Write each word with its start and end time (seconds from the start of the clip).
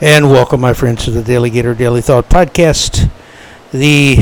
And 0.00 0.30
welcome, 0.30 0.60
my 0.60 0.74
friends, 0.74 1.06
to 1.06 1.10
the 1.10 1.22
DaleyGator 1.22 1.74
DaleyThought 1.74 2.28
Podcast, 2.28 3.10
the 3.72 4.18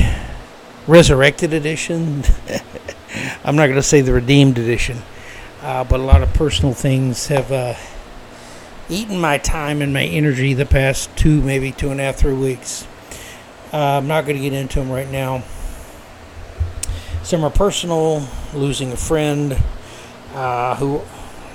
resurrected 0.86 1.52
edition. 1.52 2.24
I'm 3.44 3.56
not 3.56 3.66
going 3.66 3.76
to 3.76 3.82
say 3.82 4.00
the 4.00 4.14
redeemed 4.14 4.56
edition, 4.56 5.02
uh, 5.60 5.84
but 5.84 6.00
a 6.00 6.02
lot 6.02 6.22
of 6.22 6.32
personal 6.32 6.72
things 6.72 7.26
have 7.26 7.52
uh, 7.52 7.74
eaten 8.88 9.20
my 9.20 9.36
time 9.36 9.82
and 9.82 9.92
my 9.92 10.04
energy 10.04 10.54
the 10.54 10.64
past 10.64 11.14
two, 11.14 11.42
maybe 11.42 11.72
two 11.72 11.90
and 11.90 12.00
a 12.00 12.04
half, 12.04 12.16
three 12.16 12.32
weeks. 12.32 12.86
Uh, 13.70 13.98
I'm 13.98 14.08
not 14.08 14.24
going 14.24 14.38
to 14.38 14.42
get 14.42 14.54
into 14.54 14.78
them 14.78 14.90
right 14.90 15.10
now. 15.10 15.44
Some 17.22 17.44
are 17.44 17.50
personal, 17.50 18.26
losing 18.54 18.92
a 18.92 18.96
friend 18.96 19.62
uh, 20.32 20.74
who 20.76 21.02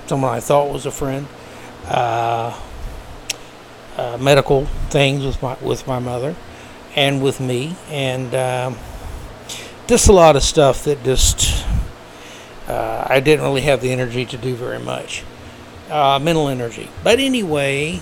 someone 0.05 0.31
I 0.31 0.41
thought 0.41 0.71
was 0.71 0.85
a 0.85 0.91
friend. 0.91 1.25
Uh, 3.97 4.17
medical 4.19 4.65
things 4.89 5.25
with 5.25 5.41
my 5.43 5.55
with 5.61 5.85
my 5.85 5.99
mother 5.99 6.35
and 6.95 7.21
with 7.21 7.39
me, 7.39 7.75
and 7.89 8.33
um, 8.33 8.77
just 9.87 10.07
a 10.07 10.13
lot 10.13 10.35
of 10.37 10.43
stuff 10.43 10.85
that 10.85 11.03
just 11.03 11.65
uh, 12.69 13.05
I 13.09 13.19
didn't 13.19 13.43
really 13.43 13.61
have 13.61 13.81
the 13.81 13.91
energy 13.91 14.25
to 14.25 14.37
do 14.37 14.55
very 14.55 14.79
much, 14.79 15.23
uh, 15.89 16.19
mental 16.21 16.47
energy. 16.47 16.89
But 17.03 17.19
anyway, 17.19 17.99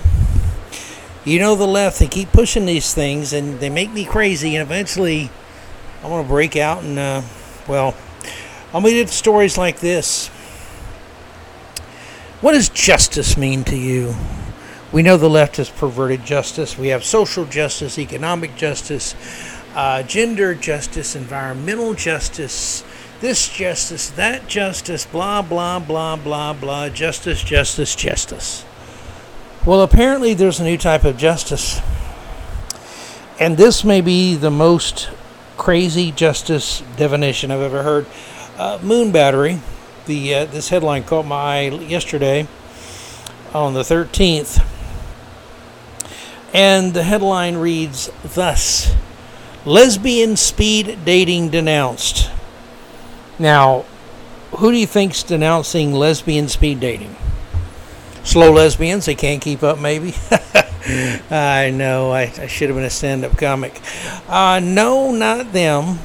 you 1.26 1.40
know 1.40 1.56
the 1.56 1.68
left 1.68 1.98
they 1.98 2.08
keep 2.08 2.32
pushing 2.32 2.68
these 2.68 2.94
things 2.94 3.34
and 3.34 3.60
they 3.60 3.70
make 3.70 3.92
me 3.92 4.06
crazy, 4.06 4.56
and 4.56 4.62
eventually 4.62 5.32
I 6.04 6.08
want 6.08 6.26
to 6.26 6.30
break 6.30 6.56
out 6.56 6.84
and 6.84 7.00
uh, 7.00 7.22
well, 7.68 7.96
I'm 8.74 8.84
gonna 8.84 8.96
at 8.96 9.10
stories 9.10 9.58
like 9.58 9.80
this. 9.80 10.28
What 12.42 12.54
does 12.54 12.70
justice 12.70 13.38
mean 13.38 13.64
to 13.66 13.76
you? 13.76 14.16
We 14.92 15.04
know 15.04 15.18
the 15.18 15.30
left 15.30 15.58
has 15.58 15.70
perverted 15.70 16.26
justice. 16.26 16.76
We 16.76 16.88
have 16.88 17.04
social 17.04 17.46
justice, 17.46 18.00
economic 18.00 18.56
justice, 18.56 19.14
uh, 19.76 20.02
gender 20.02 20.56
justice, 20.56 21.16
environmental 21.16 21.94
justice, 21.94 22.84
this 23.22 23.48
justice, 23.50 24.10
that 24.12 24.48
justice, 24.48 25.06
blah, 25.06 25.44
blah, 25.44 25.78
blah, 25.78 26.16
blah, 26.16 26.54
blah, 26.54 26.90
justice, 26.90 27.44
justice, 27.44 27.96
justice. 27.96 28.66
Well, 29.64 29.84
apparently 29.84 30.34
there's 30.34 30.60
a 30.60 30.64
new 30.64 30.78
type 30.78 31.04
of 31.04 31.18
justice. 31.18 31.82
And 33.40 33.58
this 33.58 33.84
may 33.84 34.02
be 34.02 34.36
the 34.36 34.50
most 34.50 35.12
crazy 35.56 36.12
justice 36.12 36.82
definition 36.98 37.52
I've 37.52 37.62
ever 37.62 37.84
heard. 37.84 38.08
Uh, 38.58 38.80
Moonbattery. 38.80 39.60
The 40.08 40.34
uh, 40.34 40.46
this 40.46 40.70
headline 40.70 41.04
caught 41.04 41.28
my 41.28 41.36
eye 41.36 41.70
yesterday 41.70 42.48
on 43.54 43.76
the 43.76 43.82
13th 43.82 44.66
and 46.54 46.94
the 46.94 47.04
headline 47.04 47.58
reads 47.58 48.10
thus 48.24 48.96
Lesbian 49.66 50.38
speed 50.38 51.00
dating 51.04 51.50
denounced. 51.50 52.32
Now, 53.38 53.86
who 54.52 54.72
do 54.72 54.78
you 54.78 54.88
think's 54.88 55.22
denouncing 55.22 55.94
lesbian 55.94 56.48
speed 56.48 56.80
dating? 56.80 57.16
Slow 58.24 58.52
lesbians, 58.52 59.06
they 59.06 59.16
can't 59.16 59.42
keep 59.42 59.64
up, 59.64 59.80
maybe? 59.80 60.16
I 61.30 61.72
know, 61.72 62.12
I, 62.12 62.32
I, 62.38 62.48
should 62.48 62.70
have 62.70 62.78
been 62.78 62.86
a 62.86 62.90
stand 62.90 63.26
up 63.26 63.38
comic. 63.38 63.82
Uh, 64.28 64.60
no, 64.64 65.12
not 65.12 65.52
them. 65.52 66.00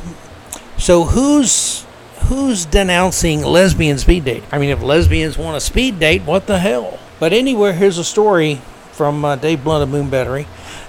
So, 0.76 1.04
who's 1.04 1.86
who's 2.26 2.66
denouncing 2.66 3.42
lesbian 3.42 3.98
speed 3.98 4.24
dating? 4.24 4.48
I 4.50 4.58
mean, 4.58 4.70
if 4.70 4.82
lesbians 4.82 5.38
want 5.38 5.56
a 5.56 5.60
speed 5.60 6.00
date, 6.00 6.22
what 6.22 6.46
the 6.46 6.58
hell? 6.58 6.98
But 7.20 7.32
anyway, 7.32 7.72
here's 7.72 7.98
a 7.98 8.04
story 8.04 8.60
from 8.94 9.24
uh, 9.24 9.36
Dave 9.36 9.64
Blount 9.64 9.82
of 9.82 9.88
Moonbattery. 9.88 10.46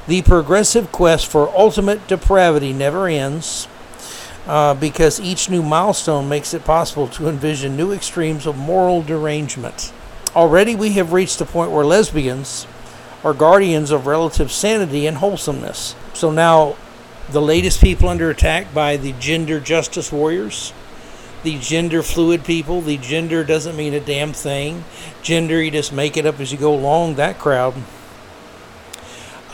The 0.08 0.22
progressive 0.22 0.92
quest 0.92 1.26
for 1.26 1.50
ultimate 1.58 2.08
depravity 2.08 2.72
never 2.72 3.08
ends 3.08 3.68
uh, 4.46 4.76
because 4.76 5.20
each 5.20 5.50
new 5.50 5.64
milestone 5.64 6.30
makes 6.30 6.54
it 6.54 6.64
possible 6.64 7.08
to 7.10 7.28
envision 7.28 7.76
new 7.76 7.92
extremes 7.92 8.46
of 8.46 8.56
moral 8.56 9.02
derangement. 9.02 9.92
Already, 10.36 10.76
we 10.76 10.92
have 10.92 11.14
reached 11.14 11.40
the 11.40 11.46
point 11.46 11.72
where 11.72 11.84
lesbians 11.84 12.68
are 13.24 13.34
guardians 13.34 13.90
of 13.90 14.06
relative 14.06 14.52
sanity 14.52 15.08
and 15.08 15.18
wholesomeness. 15.18 15.96
So 16.14 16.30
now, 16.30 16.76
the 17.30 17.42
latest 17.42 17.82
people 17.82 18.08
under 18.08 18.30
attack 18.30 18.72
by 18.72 18.98
the 18.98 19.14
gender 19.14 19.60
justice 19.60 20.12
warriors 20.12 20.74
the 21.46 21.60
gender 21.60 22.02
fluid 22.02 22.44
people, 22.44 22.82
the 22.82 22.98
gender 22.98 23.44
doesn't 23.44 23.78
mean 23.78 23.94
a 23.94 24.00
damn 24.00 24.34
thing. 24.34 24.84
Gender, 25.22 25.62
you 25.62 25.70
just 25.70 25.94
make 25.94 26.18
it 26.18 26.26
up 26.26 26.40
as 26.40 26.52
you 26.52 26.58
go 26.58 26.74
along, 26.74 27.16
that 27.16 27.38
crowd. 27.38 27.76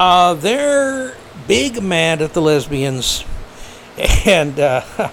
Uh, 0.04 0.34
they're 0.34 1.16
big 1.48 1.80
mad 1.80 2.24
at 2.24 2.34
the 2.34 2.42
lesbians. 2.42 3.24
And 4.26 4.60
uh, 4.60 4.82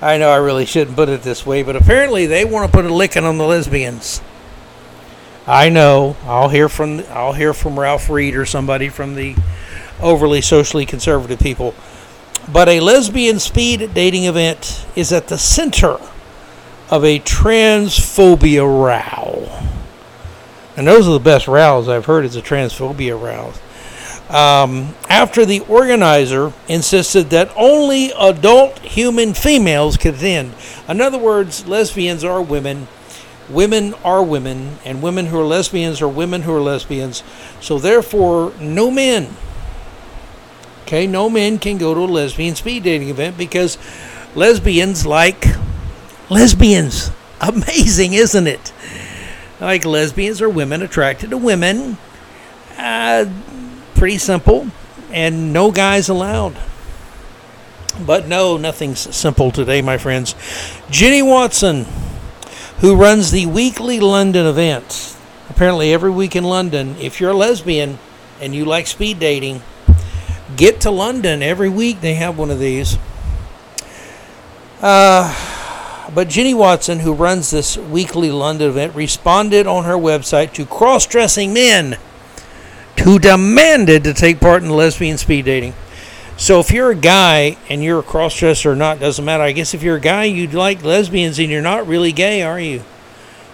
I 0.00 0.16
know 0.16 0.30
I 0.30 0.36
really 0.36 0.64
shouldn't 0.64 0.96
put 0.96 1.08
it 1.08 1.22
this 1.22 1.44
way, 1.44 1.64
but 1.64 1.74
apparently 1.74 2.26
they 2.26 2.44
want 2.44 2.70
to 2.70 2.72
put 2.72 2.84
a 2.84 2.94
licking 2.94 3.24
on 3.24 3.36
the 3.38 3.44
lesbians. 3.44 4.22
I 5.44 5.68
know. 5.70 6.16
I'll 6.22 6.50
hear 6.50 6.68
from 6.68 7.02
I'll 7.08 7.32
hear 7.32 7.52
from 7.52 7.80
Ralph 7.80 8.08
Reed 8.08 8.36
or 8.36 8.46
somebody 8.46 8.90
from 8.90 9.16
the 9.16 9.34
overly 10.00 10.40
socially 10.40 10.86
conservative 10.86 11.40
people. 11.40 11.74
But 12.52 12.68
a 12.68 12.78
lesbian 12.78 13.40
speed 13.40 13.92
dating 13.92 14.24
event 14.24 14.86
is 14.94 15.12
at 15.12 15.26
the 15.26 15.38
center 15.38 15.98
of 16.90 17.04
a 17.04 17.18
transphobia 17.18 18.62
row. 18.62 19.50
And 20.76 20.86
those 20.86 21.08
are 21.08 21.12
the 21.12 21.18
best 21.18 21.48
rows 21.48 21.88
I've 21.88 22.06
heard 22.06 22.24
is 22.24 22.36
a 22.36 22.42
transphobia 22.42 23.20
row. 23.20 23.52
Um, 24.32 24.94
after 25.08 25.44
the 25.44 25.60
organizer 25.60 26.52
insisted 26.66 27.30
that 27.30 27.52
only 27.54 28.12
adult 28.18 28.78
human 28.78 29.34
females 29.34 29.96
could 29.96 30.14
attend. 30.14 30.54
In 30.88 31.00
other 31.00 31.18
words, 31.18 31.66
lesbians 31.66 32.24
are 32.24 32.40
women, 32.40 32.88
women 33.50 33.92
are 34.04 34.22
women, 34.22 34.78
and 34.86 35.02
women 35.02 35.26
who 35.26 35.38
are 35.38 35.44
lesbians 35.44 36.00
are 36.00 36.08
women 36.08 36.42
who 36.42 36.54
are 36.54 36.62
lesbians. 36.62 37.22
So 37.60 37.78
therefore, 37.78 38.54
no 38.58 38.90
men 38.90 39.36
Okay, 40.92 41.06
no 41.06 41.30
men 41.30 41.58
can 41.58 41.78
go 41.78 41.94
to 41.94 42.00
a 42.00 42.04
lesbian 42.04 42.54
speed 42.54 42.82
dating 42.82 43.08
event 43.08 43.38
because 43.38 43.78
lesbians 44.34 45.06
like 45.06 45.46
lesbians. 46.28 47.10
Amazing, 47.40 48.12
isn't 48.12 48.46
it? 48.46 48.74
Like 49.58 49.86
lesbians 49.86 50.42
are 50.42 50.50
women 50.50 50.82
attracted 50.82 51.30
to 51.30 51.38
women. 51.38 51.96
Uh, 52.76 53.24
pretty 54.02 54.18
simple, 54.18 54.66
and 55.12 55.52
no 55.52 55.70
guys 55.70 56.08
allowed. 56.08 56.56
But 58.04 58.26
no, 58.26 58.56
nothing's 58.56 58.98
simple 59.14 59.52
today, 59.52 59.80
my 59.80 59.96
friends. 59.96 60.34
Jenny 60.90 61.22
Watson, 61.22 61.86
who 62.80 62.96
runs 62.96 63.30
the 63.30 63.46
weekly 63.46 64.00
London 64.00 64.44
event, 64.44 65.16
apparently 65.48 65.92
every 65.92 66.10
week 66.10 66.34
in 66.34 66.42
London, 66.42 66.96
if 66.98 67.20
you're 67.20 67.30
a 67.30 67.34
lesbian 67.34 68.00
and 68.40 68.56
you 68.56 68.64
like 68.64 68.88
speed 68.88 69.20
dating, 69.20 69.62
get 70.56 70.80
to 70.80 70.90
London 70.90 71.40
every 71.40 71.68
week. 71.68 72.00
They 72.00 72.14
have 72.14 72.36
one 72.36 72.50
of 72.50 72.58
these. 72.58 72.98
Uh, 74.80 75.32
but 76.12 76.28
Jenny 76.28 76.54
Watson, 76.54 76.98
who 76.98 77.12
runs 77.14 77.52
this 77.52 77.76
weekly 77.76 78.32
London 78.32 78.70
event, 78.70 78.96
responded 78.96 79.68
on 79.68 79.84
her 79.84 79.94
website 79.94 80.52
to 80.54 80.66
cross 80.66 81.06
dressing 81.06 81.54
men 81.54 81.98
who 83.00 83.18
demanded 83.18 84.04
to 84.04 84.14
take 84.14 84.40
part 84.40 84.62
in 84.62 84.70
lesbian 84.70 85.18
speed 85.18 85.44
dating. 85.44 85.74
So 86.36 86.60
if 86.60 86.70
you're 86.70 86.90
a 86.90 86.96
guy 86.96 87.56
and 87.68 87.82
you're 87.82 88.00
a 88.00 88.02
crossdresser 88.02 88.66
or 88.66 88.76
not, 88.76 89.00
doesn't 89.00 89.24
matter. 89.24 89.42
I 89.42 89.52
guess 89.52 89.74
if 89.74 89.82
you're 89.82 89.96
a 89.96 90.00
guy, 90.00 90.24
you 90.24 90.46
like 90.48 90.82
lesbians 90.82 91.38
and 91.38 91.50
you're 91.50 91.62
not 91.62 91.86
really 91.86 92.12
gay, 92.12 92.42
are 92.42 92.60
you? 92.60 92.82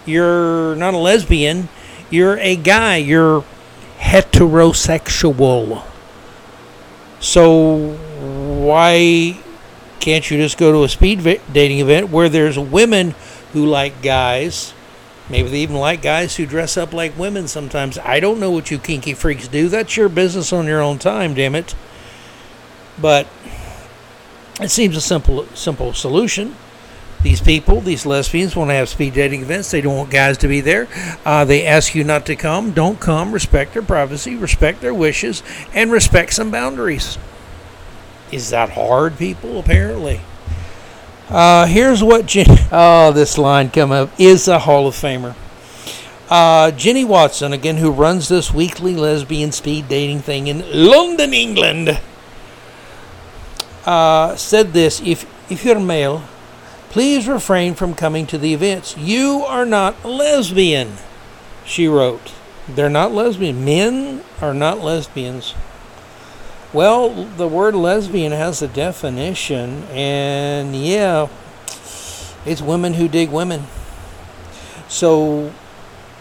You're 0.05 0.75
not 0.75 0.93
a 0.93 0.97
lesbian. 0.97 1.69
You're 2.09 2.37
a 2.39 2.55
guy. 2.55 2.97
You're 2.97 3.43
heterosexual. 3.99 5.83
So 7.19 7.95
why 8.65 9.39
can't 9.99 10.31
you 10.31 10.37
just 10.37 10.57
go 10.57 10.71
to 10.71 10.83
a 10.83 10.89
speed 10.89 11.41
dating 11.51 11.79
event 11.79 12.09
where 12.09 12.29
there's 12.29 12.57
women 12.57 13.13
who 13.53 13.65
like 13.65 14.01
guys? 14.01 14.73
Maybe 15.29 15.49
they 15.49 15.59
even 15.59 15.75
like 15.75 16.01
guys 16.01 16.35
who 16.35 16.45
dress 16.45 16.75
up 16.75 16.91
like 16.91 17.17
women 17.17 17.47
sometimes. 17.47 17.99
I 17.99 18.19
don't 18.19 18.39
know 18.39 18.49
what 18.49 18.71
you 18.71 18.79
kinky 18.79 19.13
freaks 19.13 19.47
do. 19.47 19.69
That's 19.69 19.95
your 19.95 20.09
business 20.09 20.51
on 20.51 20.65
your 20.65 20.81
own 20.81 20.97
time, 20.97 21.35
damn 21.35 21.55
it. 21.55 21.75
But 22.99 23.27
it 24.59 24.69
seems 24.69 24.97
a 24.97 25.01
simple 25.01 25.45
simple 25.53 25.93
solution. 25.93 26.55
These 27.21 27.41
people, 27.41 27.81
these 27.81 28.05
lesbians, 28.05 28.55
want 28.55 28.69
to 28.69 28.75
have 28.75 28.87
speed 28.87 29.13
dating 29.13 29.41
events. 29.41 29.71
They 29.71 29.81
don't 29.81 29.97
want 29.97 30.09
guys 30.09 30.37
to 30.39 30.47
be 30.47 30.61
there. 30.61 30.87
Uh, 31.25 31.43
they 31.43 31.65
ask 31.65 31.93
you 31.93 32.05
not 32.05 32.25
to 32.27 32.35
come. 32.35 32.71
Don't 32.71 32.99
come. 32.99 33.33
Respect 33.33 33.73
their 33.73 33.81
privacy, 33.81 34.37
respect 34.37 34.79
their 34.79 34.93
wishes, 34.93 35.43
and 35.73 35.91
respect 35.91 36.33
some 36.33 36.49
boundaries. 36.49 37.17
Is 38.31 38.51
that 38.51 38.69
hard, 38.69 39.17
people? 39.17 39.59
Apparently. 39.59 40.21
Uh, 41.29 41.67
here's 41.67 42.03
what 42.03 42.25
Jen- 42.25 42.45
oh 42.71 43.11
this 43.11 43.37
line 43.37 43.69
come 43.69 43.91
up 43.91 44.09
is 44.19 44.47
a 44.47 44.59
Hall 44.59 44.87
of 44.87 44.95
Famer. 44.95 45.35
Uh, 46.29 46.71
Jenny 46.71 47.05
Watson, 47.05 47.53
again, 47.53 47.77
who 47.77 47.91
runs 47.91 48.27
this 48.29 48.53
weekly 48.53 48.95
lesbian 48.95 49.51
speed 49.51 49.87
dating 49.87 50.21
thing 50.21 50.47
in 50.47 50.63
London, 50.71 51.33
England, 51.33 51.99
uh, 53.85 54.35
said 54.35 54.73
this 54.73 55.01
if, 55.01 55.25
if 55.51 55.63
you're 55.63 55.79
male, 55.79 56.23
please 56.89 57.27
refrain 57.27 57.75
from 57.75 57.93
coming 57.93 58.25
to 58.27 58.37
the 58.37 58.53
events. 58.53 58.97
You 58.97 59.43
are 59.47 59.65
not 59.65 60.03
lesbian, 60.03 60.93
she 61.65 61.87
wrote. 61.87 62.31
They're 62.67 62.89
not 62.89 63.11
lesbian. 63.11 63.65
Men 63.65 64.23
are 64.41 64.53
not 64.53 64.79
lesbians. 64.79 65.53
Well, 66.71 67.25
the 67.25 67.47
word 67.47 67.73
lesbian 67.73 68.31
has 68.31 68.61
a 68.61 68.67
definition, 68.67 69.85
and 69.85 70.75
yeah, 70.75 71.27
it's 72.45 72.61
women 72.61 72.93
who 72.93 73.07
dig 73.07 73.31
women. 73.31 73.63
So, 74.87 75.51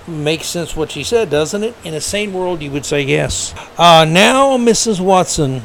makes 0.06 0.46
sense 0.46 0.74
what 0.74 0.90
she 0.90 1.04
said, 1.04 1.28
doesn't 1.28 1.62
it? 1.62 1.74
In 1.84 1.92
a 1.92 2.00
sane 2.00 2.32
world, 2.32 2.62
you 2.62 2.70
would 2.70 2.86
say 2.86 3.02
yes. 3.02 3.54
Uh, 3.76 4.06
now, 4.08 4.56
Mrs. 4.56 5.00
Watson 5.00 5.60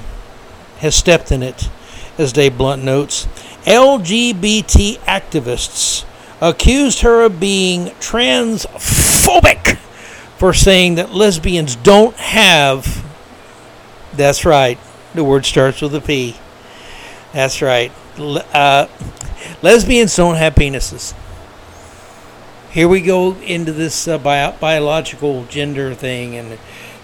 has 0.80 0.96
stepped 0.96 1.32
in 1.32 1.42
it, 1.42 1.70
as 2.18 2.34
Dave 2.34 2.58
Blount 2.58 2.84
notes. 2.84 3.26
LGBT 3.64 5.00
activists 5.00 6.04
accused 6.42 7.00
her 7.02 7.24
of 7.24 7.40
being 7.40 7.86
transphobic 8.02 9.78
for 10.38 10.54
saying 10.54 10.96
that 10.96 11.14
lesbians 11.14 11.78
don't 11.78 12.18
have. 12.18 13.13
That's 14.16 14.46
right. 14.46 14.78
The 15.16 15.24
word 15.24 15.46
starts 15.46 15.82
with 15.82 15.96
a 15.96 16.02
P. 16.02 16.36
That's 17.34 17.62
right. 17.62 17.92
Uh, 18.18 18.88
lesbians 19.62 20.16
don't 20.16 20.36
have 20.36 20.54
penises. 20.54 21.16
Here 22.72 22.88
we 22.88 23.02
go 23.02 23.36
into 23.36 23.72
this 23.72 24.08
uh, 24.08 24.18
bio- 24.18 24.56
biological 24.60 25.46
gender 25.46 25.94
thing, 25.94 26.36
and 26.36 26.58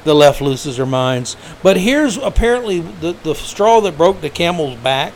the 0.04 0.14
left 0.14 0.42
loses 0.42 0.78
their 0.78 0.86
minds. 0.86 1.36
But 1.62 1.78
here's 1.78 2.18
apparently 2.18 2.80
the, 2.80 3.14
the 3.14 3.36
straw 3.36 3.80
that 3.82 3.98
broke 3.98 4.22
the 4.22 4.30
camel's 4.30 4.78
back. 4.80 5.14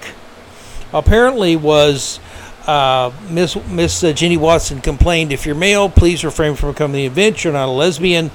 Apparently 0.92 1.56
was 1.56 2.20
uh, 2.68 3.12
Miss 3.30 3.56
Miss 3.68 4.04
uh, 4.04 4.14
Jenny 4.14 4.38
Watson 4.38 4.82
complained, 4.82 5.32
"If 5.32 5.46
you're 5.46 5.56
male, 5.56 5.90
please 5.90 6.24
refrain 6.24 6.56
from 6.56 6.74
coming 6.74 6.94
to 6.94 6.98
the 6.98 7.06
event. 7.06 7.44
You're 7.44 7.54
not 7.54 7.68
a 7.68 7.72
lesbian." 7.72 8.32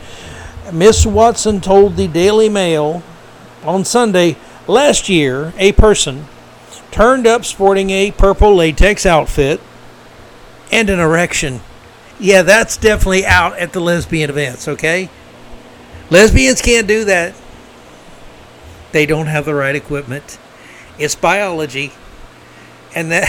Miss 0.73 1.07
Watson 1.07 1.61
told 1.61 1.97
the 1.97 2.09
Daily 2.09 2.49
Mail 2.49 3.03
on 3.65 3.85
Sunday 3.85 4.37
last 4.67 5.09
year 5.09 5.53
a 5.59 5.73
person 5.73 6.27
turned 6.91 7.27
up 7.27 7.45
sporting 7.45 7.91
a 7.91 8.11
purple 8.11 8.55
latex 8.55 9.05
outfit 9.07 9.61
and 10.73 10.91
an 10.91 10.99
erection. 10.99 11.61
Yeah, 12.21 12.43
that's 12.43 12.77
definitely 12.77 13.25
out 13.25 13.59
at 13.59 13.73
the 13.73 13.81
lesbian 13.81 14.31
events, 14.31 14.67
okay? 14.67 15.09
Lesbians 16.11 16.61
can't 16.61 16.89
do 16.89 17.05
that. 17.05 17.35
They 18.93 19.07
don't 19.07 19.27
have 19.27 19.45
the 19.45 19.55
right 19.55 19.77
equipment. 19.77 20.39
It's 20.99 21.15
biology. 21.15 21.93
And 22.95 23.13
that, 23.13 23.29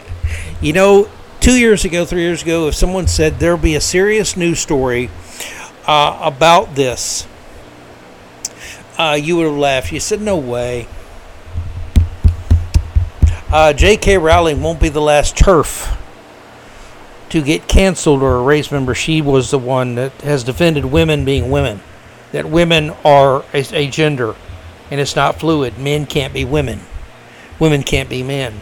you 0.60 0.72
know, 0.72 1.10
two 1.40 1.58
years 1.58 1.84
ago, 1.84 2.04
three 2.04 2.22
years 2.22 2.42
ago, 2.42 2.68
if 2.68 2.74
someone 2.74 3.06
said 3.06 3.38
there'll 3.38 3.58
be 3.58 3.74
a 3.74 3.80
serious 3.80 4.36
news 4.36 4.60
story 4.60 5.10
uh, 5.86 6.18
about 6.22 6.74
this, 6.74 7.26
uh, 8.98 9.18
you 9.20 9.36
would 9.36 9.46
have 9.46 9.56
laughed. 9.56 9.92
You 9.92 10.00
said, 10.00 10.20
no 10.20 10.36
way. 10.36 10.88
Uh, 13.50 13.72
J.K. 13.72 14.18
Rowling 14.18 14.62
won't 14.62 14.80
be 14.80 14.88
the 14.88 15.00
last 15.00 15.36
TERF 15.36 15.96
to 17.28 17.42
get 17.42 17.68
canceled 17.68 18.22
or 18.22 18.36
erased. 18.36 18.70
Remember, 18.70 18.94
she 18.94 19.20
was 19.20 19.50
the 19.50 19.58
one 19.58 19.94
that 19.94 20.12
has 20.22 20.42
defended 20.44 20.86
women 20.86 21.24
being 21.24 21.50
women, 21.50 21.80
that 22.32 22.46
women 22.46 22.90
are 23.04 23.44
a, 23.52 23.64
a 23.72 23.88
gender 23.88 24.34
and 24.90 25.00
it's 25.00 25.16
not 25.16 25.40
fluid. 25.40 25.78
Men 25.78 26.06
can't 26.06 26.32
be 26.32 26.44
women, 26.44 26.80
women 27.58 27.82
can't 27.82 28.08
be 28.08 28.22
men. 28.22 28.60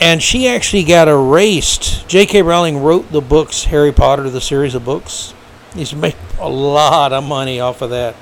And 0.00 0.22
she 0.22 0.48
actually 0.48 0.82
got 0.82 1.06
erased. 1.06 2.08
J.K. 2.08 2.42
Rowling 2.42 2.78
wrote 2.82 3.12
the 3.12 3.20
books, 3.20 3.64
Harry 3.64 3.92
Potter, 3.92 4.28
the 4.30 4.40
series 4.40 4.74
of 4.74 4.84
books. 4.84 5.32
He's 5.74 5.94
made 5.94 6.16
a 6.40 6.48
lot 6.48 7.12
of 7.12 7.22
money 7.22 7.60
off 7.60 7.82
of 7.82 7.90
that. 7.90 8.16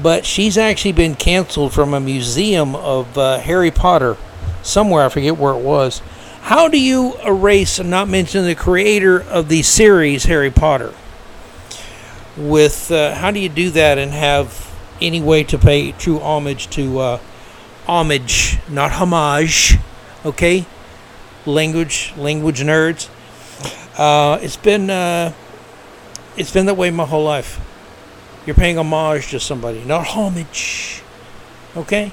But 0.00 0.24
she's 0.24 0.56
actually 0.56 0.92
been 0.92 1.14
canceled 1.14 1.72
from 1.72 1.92
a 1.92 2.00
museum 2.00 2.74
of 2.74 3.18
uh, 3.18 3.38
Harry 3.38 3.70
Potter 3.70 4.16
somewhere. 4.62 5.04
I 5.04 5.08
forget 5.08 5.36
where 5.36 5.54
it 5.54 5.62
was. 5.62 6.00
How 6.42 6.68
do 6.68 6.80
you 6.80 7.14
erase 7.24 7.78
and 7.78 7.90
not 7.90 8.08
mention 8.08 8.44
the 8.44 8.54
creator 8.54 9.22
of 9.22 9.48
the 9.48 9.62
series 9.62 10.24
Harry 10.24 10.50
Potter? 10.50 10.92
With 12.36 12.90
uh, 12.90 13.14
how 13.14 13.30
do 13.30 13.38
you 13.38 13.48
do 13.48 13.70
that 13.70 13.98
and 13.98 14.12
have 14.12 14.72
any 15.00 15.20
way 15.20 15.44
to 15.44 15.58
pay 15.58 15.92
true 15.92 16.18
homage 16.20 16.68
to 16.70 16.98
uh, 16.98 17.20
homage, 17.86 18.58
not 18.68 18.92
homage? 18.92 19.76
Okay, 20.24 20.66
language, 21.44 22.12
language 22.16 22.60
nerds. 22.60 23.08
Uh, 23.98 24.38
it's 24.40 24.56
been 24.56 24.88
uh, 24.88 25.32
it's 26.36 26.52
been 26.52 26.66
that 26.66 26.76
way 26.76 26.90
my 26.90 27.04
whole 27.04 27.24
life. 27.24 27.60
You're 28.44 28.56
paying 28.56 28.78
homage 28.78 29.30
to 29.30 29.40
somebody, 29.40 29.84
not 29.84 30.06
homage. 30.08 31.02
Okay? 31.76 32.12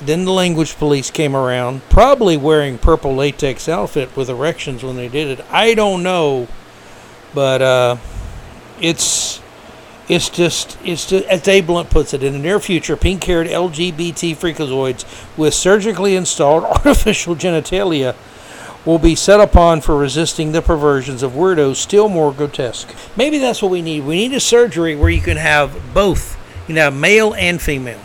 Then 0.00 0.24
the 0.24 0.32
language 0.32 0.76
police 0.76 1.10
came 1.10 1.36
around, 1.36 1.82
probably 1.90 2.36
wearing 2.36 2.78
purple 2.78 3.14
latex 3.14 3.68
outfit 3.68 4.16
with 4.16 4.30
erections 4.30 4.82
when 4.82 4.96
they 4.96 5.08
did 5.08 5.38
it. 5.38 5.44
I 5.50 5.74
don't 5.74 6.02
know, 6.02 6.48
but 7.34 7.60
uh, 7.60 7.96
it's 8.80 9.42
it's 10.08 10.30
just 10.30 10.78
it's 10.84 11.06
just 11.06 11.26
as 11.26 11.42
Dave 11.42 11.66
Blount 11.66 11.90
puts 11.90 12.14
it. 12.14 12.22
In 12.22 12.32
the 12.32 12.38
near 12.38 12.58
future, 12.58 12.96
pink-haired 12.96 13.46
LGBT 13.46 14.36
freakazoids 14.36 15.04
with 15.36 15.52
surgically 15.52 16.16
installed 16.16 16.64
artificial 16.84 17.36
genitalia 17.36 18.16
will 18.84 18.98
be 18.98 19.14
set 19.14 19.40
upon 19.40 19.80
for 19.80 19.96
resisting 19.96 20.52
the 20.52 20.62
perversions 20.62 21.22
of 21.22 21.32
weirdos 21.32 21.76
still 21.76 22.08
more 22.08 22.32
grotesque. 22.32 22.94
Maybe 23.16 23.38
that's 23.38 23.60
what 23.60 23.70
we 23.70 23.82
need. 23.82 24.04
We 24.04 24.16
need 24.16 24.34
a 24.34 24.40
surgery 24.40 24.96
where 24.96 25.10
you 25.10 25.20
can 25.20 25.36
have 25.36 25.94
both. 25.94 26.38
You 26.66 26.74
know, 26.74 26.90
male 26.90 27.34
and 27.34 27.60
female. 27.60 28.00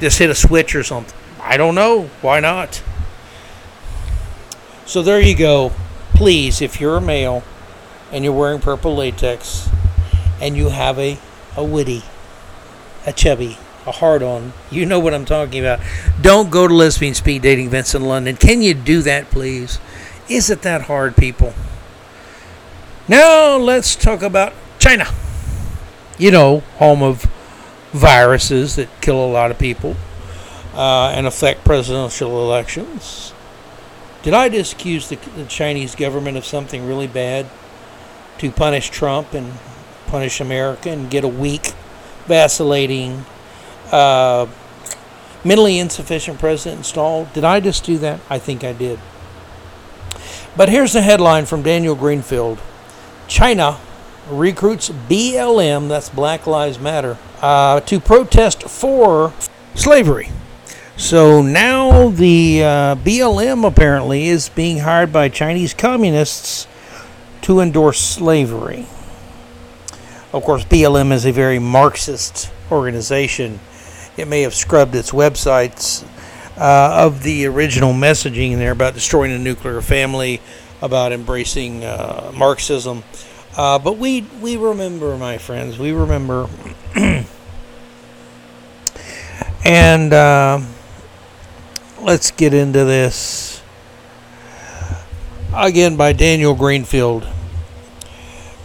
Just 0.00 0.18
hit 0.18 0.30
a 0.30 0.34
switch 0.34 0.74
or 0.74 0.82
something. 0.84 1.18
I 1.40 1.56
don't 1.56 1.74
know. 1.74 2.10
Why 2.20 2.40
not? 2.40 2.82
So 4.86 5.02
there 5.02 5.20
you 5.20 5.36
go. 5.36 5.72
Please, 6.14 6.60
if 6.60 6.80
you're 6.80 6.96
a 6.96 7.00
male 7.00 7.42
and 8.12 8.22
you're 8.22 8.32
wearing 8.32 8.60
purple 8.60 8.94
latex 8.94 9.68
and 10.40 10.56
you 10.56 10.68
have 10.68 10.98
a, 10.98 11.18
a 11.56 11.64
witty, 11.64 12.02
a 13.06 13.12
chubby, 13.12 13.58
a 13.86 13.92
hard 13.92 14.22
on. 14.22 14.52
You 14.70 14.86
know 14.86 14.98
what 14.98 15.14
I'm 15.14 15.24
talking 15.24 15.60
about. 15.60 15.80
Don't 16.20 16.50
go 16.50 16.66
to 16.66 16.74
lesbian 16.74 17.14
speed 17.14 17.42
dating 17.42 17.66
events 17.66 17.94
in 17.94 18.02
London. 18.02 18.36
Can 18.36 18.62
you 18.62 18.74
do 18.74 19.02
that, 19.02 19.30
please? 19.30 19.78
Is 20.28 20.50
it 20.50 20.62
that 20.62 20.82
hard, 20.82 21.16
people? 21.16 21.52
Now 23.06 23.56
let's 23.56 23.94
talk 23.94 24.22
about 24.22 24.54
China. 24.78 25.06
You 26.18 26.30
know, 26.30 26.60
home 26.76 27.02
of 27.02 27.22
viruses 27.92 28.76
that 28.76 28.88
kill 29.00 29.22
a 29.22 29.30
lot 29.30 29.50
of 29.50 29.58
people 29.58 29.96
uh, 30.74 31.12
and 31.14 31.26
affect 31.26 31.64
presidential 31.64 32.42
elections. 32.42 33.32
Did 34.22 34.32
I 34.32 34.48
just 34.48 34.72
accuse 34.72 35.08
the, 35.10 35.16
the 35.36 35.44
Chinese 35.44 35.94
government 35.94 36.38
of 36.38 36.46
something 36.46 36.86
really 36.88 37.06
bad 37.06 37.46
to 38.38 38.50
punish 38.50 38.88
Trump 38.88 39.34
and 39.34 39.52
punish 40.06 40.40
America 40.40 40.88
and 40.88 41.10
get 41.10 41.24
a 41.24 41.28
weak, 41.28 41.74
vacillating 42.26 43.26
uh, 43.94 44.48
mentally 45.44 45.78
insufficient 45.78 46.38
president 46.40 46.78
installed. 46.78 47.32
Did 47.32 47.44
I 47.44 47.60
just 47.60 47.84
do 47.84 47.96
that? 47.98 48.20
I 48.28 48.38
think 48.38 48.64
I 48.64 48.72
did. 48.72 48.98
But 50.56 50.68
here's 50.68 50.92
the 50.92 51.02
headline 51.02 51.46
from 51.46 51.62
Daniel 51.62 51.94
Greenfield 51.94 52.60
China 53.28 53.78
recruits 54.28 54.88
BLM, 54.90 55.88
that's 55.88 56.08
Black 56.08 56.46
Lives 56.46 56.78
Matter, 56.78 57.18
uh, 57.40 57.80
to 57.80 58.00
protest 58.00 58.64
for 58.64 59.32
slavery. 59.74 60.30
So 60.96 61.42
now 61.42 62.10
the 62.10 62.62
uh, 62.62 62.94
BLM 62.96 63.66
apparently 63.66 64.26
is 64.26 64.48
being 64.48 64.78
hired 64.78 65.12
by 65.12 65.28
Chinese 65.28 65.74
communists 65.74 66.66
to 67.42 67.60
endorse 67.60 68.00
slavery. 68.00 68.86
Of 70.32 70.42
course, 70.42 70.64
BLM 70.64 71.12
is 71.12 71.26
a 71.26 71.32
very 71.32 71.58
Marxist 71.58 72.50
organization 72.70 73.60
it 74.16 74.28
may 74.28 74.42
have 74.42 74.54
scrubbed 74.54 74.94
its 74.94 75.10
websites 75.10 76.06
uh, 76.56 77.04
of 77.04 77.22
the 77.22 77.46
original 77.46 77.92
messaging 77.92 78.52
in 78.52 78.58
there 78.58 78.72
about 78.72 78.94
destroying 78.94 79.32
the 79.32 79.38
nuclear 79.38 79.80
family, 79.80 80.40
about 80.80 81.12
embracing 81.12 81.84
uh, 81.84 82.32
Marxism. 82.34 83.02
Uh, 83.56 83.78
but 83.78 83.98
we 83.98 84.22
we 84.40 84.56
remember, 84.56 85.16
my 85.16 85.38
friends, 85.38 85.78
we 85.78 85.92
remember, 85.92 86.48
and 89.64 90.12
uh, 90.12 90.60
let's 92.00 92.30
get 92.32 92.52
into 92.52 92.84
this 92.84 93.62
again 95.54 95.96
by 95.96 96.12
Daniel 96.12 96.54
Greenfield. 96.54 97.26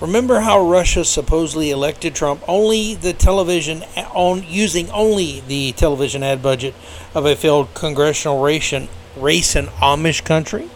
Remember 0.01 0.39
how 0.39 0.65
Russia 0.65 1.03
supposedly 1.03 1.71
elected 1.71 2.15
Trump 2.15 2.41
only 2.47 2.95
the 2.95 3.11
television 3.11 3.83
on 4.13 4.45
using 4.47 4.89
only 4.91 5.41
the 5.41 5.73
television 5.73 6.23
ad 6.23 6.41
budget 6.41 6.73
of 7.13 7.25
a 7.25 7.35
failed 7.35 7.73
congressional 7.73 8.41
race 8.41 8.71
in, 8.71 8.87
race 9.17 9.57
in 9.57 9.65
Amish 9.65 10.23
country? 10.23 10.69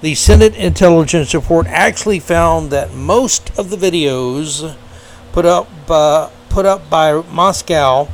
The 0.00 0.16
Senate 0.16 0.56
Intelligence 0.56 1.34
Report 1.34 1.68
actually 1.68 2.18
found 2.18 2.70
that 2.70 2.92
most 2.92 3.56
of 3.56 3.70
the 3.70 3.76
videos 3.76 4.74
put 5.30 5.46
up 5.46 5.68
uh, 5.88 6.28
put 6.48 6.66
up 6.66 6.90
by 6.90 7.22
Moscow 7.30 8.08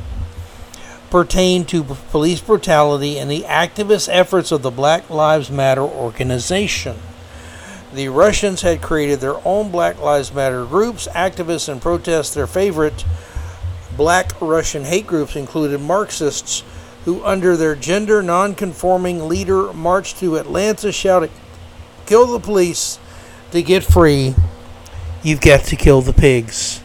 pertain 1.09 1.65
to 1.65 1.83
police 1.83 2.41
brutality 2.41 3.17
and 3.17 3.31
the 3.31 3.41
activist 3.41 4.09
efforts 4.11 4.51
of 4.51 4.61
the 4.61 4.71
Black 4.71 5.09
Lives 5.09 5.49
Matter 5.49 5.81
organization. 5.81 6.97
The 7.95 8.09
Russians 8.09 8.61
had 8.61 8.81
created 8.81 9.21
their 9.21 9.37
own 9.47 9.71
Black 9.71 10.01
Lives 10.01 10.33
Matter 10.33 10.65
groups, 10.65 11.07
activists, 11.13 11.69
and 11.69 11.81
protests. 11.81 12.33
Their 12.33 12.45
favorite 12.45 13.05
black 13.95 14.33
Russian 14.41 14.83
hate 14.83 15.07
groups 15.07 15.37
included 15.37 15.79
Marxists, 15.79 16.65
who, 17.05 17.23
under 17.23 17.55
their 17.55 17.73
gender 17.73 18.21
non-conforming 18.21 19.29
leader, 19.29 19.71
marched 19.71 20.19
to 20.19 20.35
Atlanta 20.35 20.91
shouting, 20.91 21.31
Kill 22.05 22.27
the 22.27 22.39
police 22.39 22.99
to 23.51 23.63
get 23.63 23.81
free. 23.81 24.35
You've 25.23 25.39
got 25.39 25.63
to 25.63 25.77
kill 25.77 26.01
the 26.01 26.11
pigs. 26.11 26.81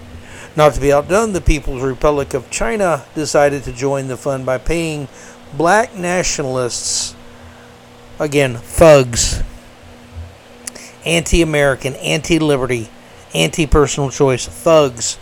Not 0.54 0.74
to 0.74 0.80
be 0.80 0.92
outdone, 0.92 1.32
the 1.32 1.40
People's 1.40 1.82
Republic 1.82 2.34
of 2.34 2.52
China 2.52 3.04
decided 3.16 3.64
to 3.64 3.72
join 3.72 4.06
the 4.06 4.16
fun 4.16 4.44
by 4.44 4.58
paying 4.58 5.08
black 5.56 5.92
nationalists, 5.92 7.16
again, 8.20 8.54
thugs, 8.54 9.42
anti 11.04 11.42
American, 11.42 11.94
anti 11.96 12.38
liberty, 12.38 12.88
anti 13.34 13.66
personal 13.66 14.10
choice 14.10 14.46
thugs, 14.46 15.18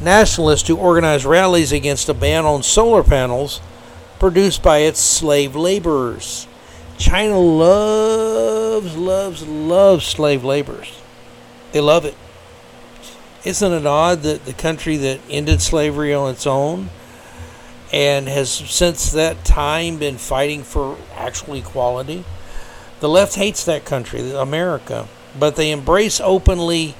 nationalists 0.00 0.68
who 0.68 0.76
organize 0.76 1.24
rallies 1.24 1.72
against 1.72 2.08
a 2.08 2.14
ban 2.14 2.44
on 2.44 2.62
solar 2.62 3.02
panels 3.02 3.60
produced 4.18 4.62
by 4.62 4.78
its 4.78 5.00
slave 5.00 5.56
laborers. 5.56 6.46
China 6.98 7.38
loves, 7.38 8.96
loves, 8.96 9.46
loves 9.46 10.04
slave 10.06 10.44
laborers. 10.44 11.00
They 11.72 11.80
love 11.80 12.04
it. 12.04 12.14
Isn't 13.44 13.72
it 13.72 13.86
odd 13.86 14.22
that 14.22 14.44
the 14.44 14.52
country 14.52 14.96
that 14.98 15.20
ended 15.28 15.60
slavery 15.60 16.14
on 16.14 16.30
its 16.30 16.46
own 16.46 16.90
and 17.92 18.28
has 18.28 18.50
since 18.50 19.10
that 19.10 19.44
time 19.44 19.98
been 19.98 20.18
fighting 20.18 20.62
for 20.62 20.96
actual 21.16 21.54
equality? 21.54 22.24
The 23.00 23.08
left 23.08 23.34
hates 23.34 23.64
that 23.64 23.84
country, 23.84 24.30
America 24.32 25.08
but 25.38 25.56
they 25.56 25.70
embrace 25.70 26.20
openly 26.20 26.94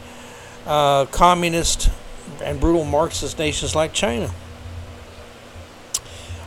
uh, 0.66 1.06
communist 1.06 1.90
and 2.42 2.60
brutal 2.60 2.84
Marxist 2.84 3.38
nations 3.38 3.74
like 3.74 3.92
China. 3.92 4.32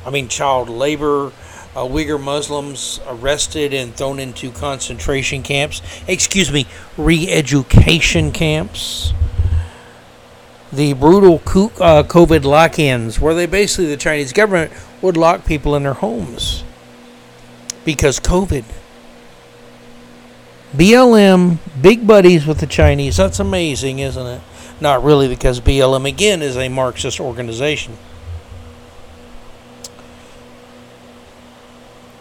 I 0.05 0.09
mean, 0.11 0.27
child 0.27 0.69
labor, 0.69 1.31
uh, 1.75 1.79
Uyghur 1.79 2.21
Muslims 2.21 2.99
arrested 3.07 3.73
and 3.73 3.95
thrown 3.95 4.19
into 4.19 4.51
concentration 4.51 5.41
camps, 5.41 5.81
excuse 6.07 6.51
me, 6.51 6.67
re 6.97 7.27
education 7.29 8.31
camps. 8.31 9.13
The 10.71 10.93
brutal 10.93 11.35
uh, 11.35 12.03
COVID 12.03 12.43
lock 12.43 12.79
ins, 12.79 13.19
where 13.19 13.33
they 13.33 13.45
basically, 13.45 13.87
the 13.87 13.97
Chinese 13.97 14.33
government 14.33 14.71
would 15.01 15.15
lock 15.15 15.45
people 15.45 15.75
in 15.75 15.83
their 15.83 15.93
homes 15.93 16.63
because 17.83 18.19
COVID. 18.19 18.65
BLM, 20.75 21.57
big 21.81 22.05
buddies 22.05 22.45
with 22.45 22.59
the 22.59 22.67
Chinese. 22.67 23.15
That's 23.15 23.39
amazing, 23.39 23.99
isn't 23.99 24.27
it? 24.27 24.41
Not 24.81 25.03
really, 25.03 25.29
because 25.29 25.61
BLM, 25.61 26.05
again, 26.05 26.41
is 26.41 26.57
a 26.57 26.67
Marxist 26.67 27.21
organization. 27.21 27.97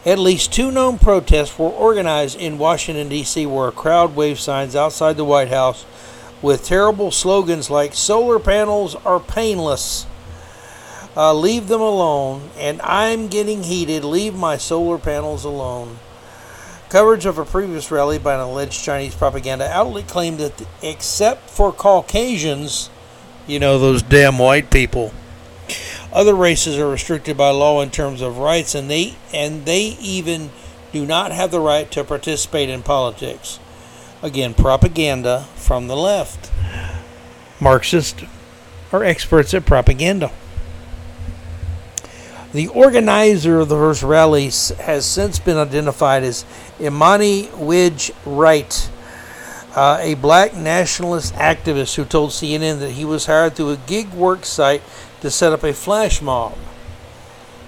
At 0.06 0.20
least 0.20 0.52
two 0.52 0.70
known 0.70 0.98
protests 0.98 1.58
were 1.58 1.68
organized 1.70 2.38
in 2.38 2.58
Washington, 2.58 3.08
D.C., 3.08 3.44
where 3.46 3.68
a 3.68 3.72
crowd 3.72 4.14
waved 4.14 4.38
signs 4.38 4.76
outside 4.76 5.16
the 5.16 5.24
White 5.24 5.48
House 5.48 5.84
with 6.40 6.64
terrible 6.64 7.10
slogans 7.10 7.70
like 7.70 7.94
solar 7.94 8.38
panels 8.38 8.94
are 8.96 9.18
painless, 9.18 10.06
uh, 11.16 11.34
leave 11.34 11.66
them 11.66 11.80
alone, 11.80 12.50
and 12.56 12.80
I'm 12.82 13.26
getting 13.26 13.64
heated, 13.64 14.04
leave 14.04 14.36
my 14.36 14.58
solar 14.58 14.98
panels 14.98 15.44
alone. 15.44 15.98
Coverage 16.88 17.26
of 17.26 17.38
a 17.38 17.44
previous 17.44 17.90
rally 17.90 18.18
by 18.18 18.34
an 18.34 18.40
alleged 18.40 18.84
Chinese 18.84 19.14
propaganda 19.14 19.68
outlet 19.68 20.06
claimed 20.06 20.38
that, 20.38 20.66
except 20.82 21.50
for 21.50 21.72
Caucasians, 21.72 22.90
you 23.46 23.58
know, 23.58 23.78
those 23.78 24.02
damn 24.02 24.38
white 24.38 24.70
people, 24.70 25.12
other 26.12 26.34
races 26.34 26.78
are 26.78 26.88
restricted 26.88 27.36
by 27.36 27.50
law 27.50 27.80
in 27.80 27.90
terms 27.90 28.20
of 28.20 28.38
rights, 28.38 28.74
and 28.74 28.88
they 28.88 29.16
and 29.32 29.66
they 29.66 29.96
even 30.00 30.50
do 30.92 31.04
not 31.04 31.32
have 31.32 31.50
the 31.50 31.58
right 31.58 31.90
to 31.90 32.04
participate 32.04 32.68
in 32.68 32.82
politics. 32.82 33.58
Again, 34.22 34.54
propaganda 34.54 35.46
from 35.56 35.88
the 35.88 35.96
left. 35.96 36.52
Marxists 37.60 38.22
are 38.92 39.02
experts 39.02 39.52
at 39.52 39.66
propaganda. 39.66 40.30
The 42.54 42.68
organizer 42.68 43.58
of 43.58 43.68
the 43.68 43.74
first 43.74 44.04
rally 44.04 44.44
has 44.44 45.04
since 45.04 45.40
been 45.40 45.56
identified 45.56 46.22
as 46.22 46.44
Imani 46.80 47.48
Widge 47.48 48.12
Wright, 48.24 48.90
uh, 49.74 49.98
a 50.00 50.14
black 50.14 50.54
nationalist 50.54 51.34
activist 51.34 51.96
who 51.96 52.04
told 52.04 52.30
CNN 52.30 52.78
that 52.78 52.92
he 52.92 53.04
was 53.04 53.26
hired 53.26 53.56
through 53.56 53.70
a 53.70 53.76
gig 53.76 54.08
work 54.12 54.44
site 54.44 54.82
to 55.20 55.32
set 55.32 55.52
up 55.52 55.64
a 55.64 55.72
flash 55.72 56.22
mob. 56.22 56.56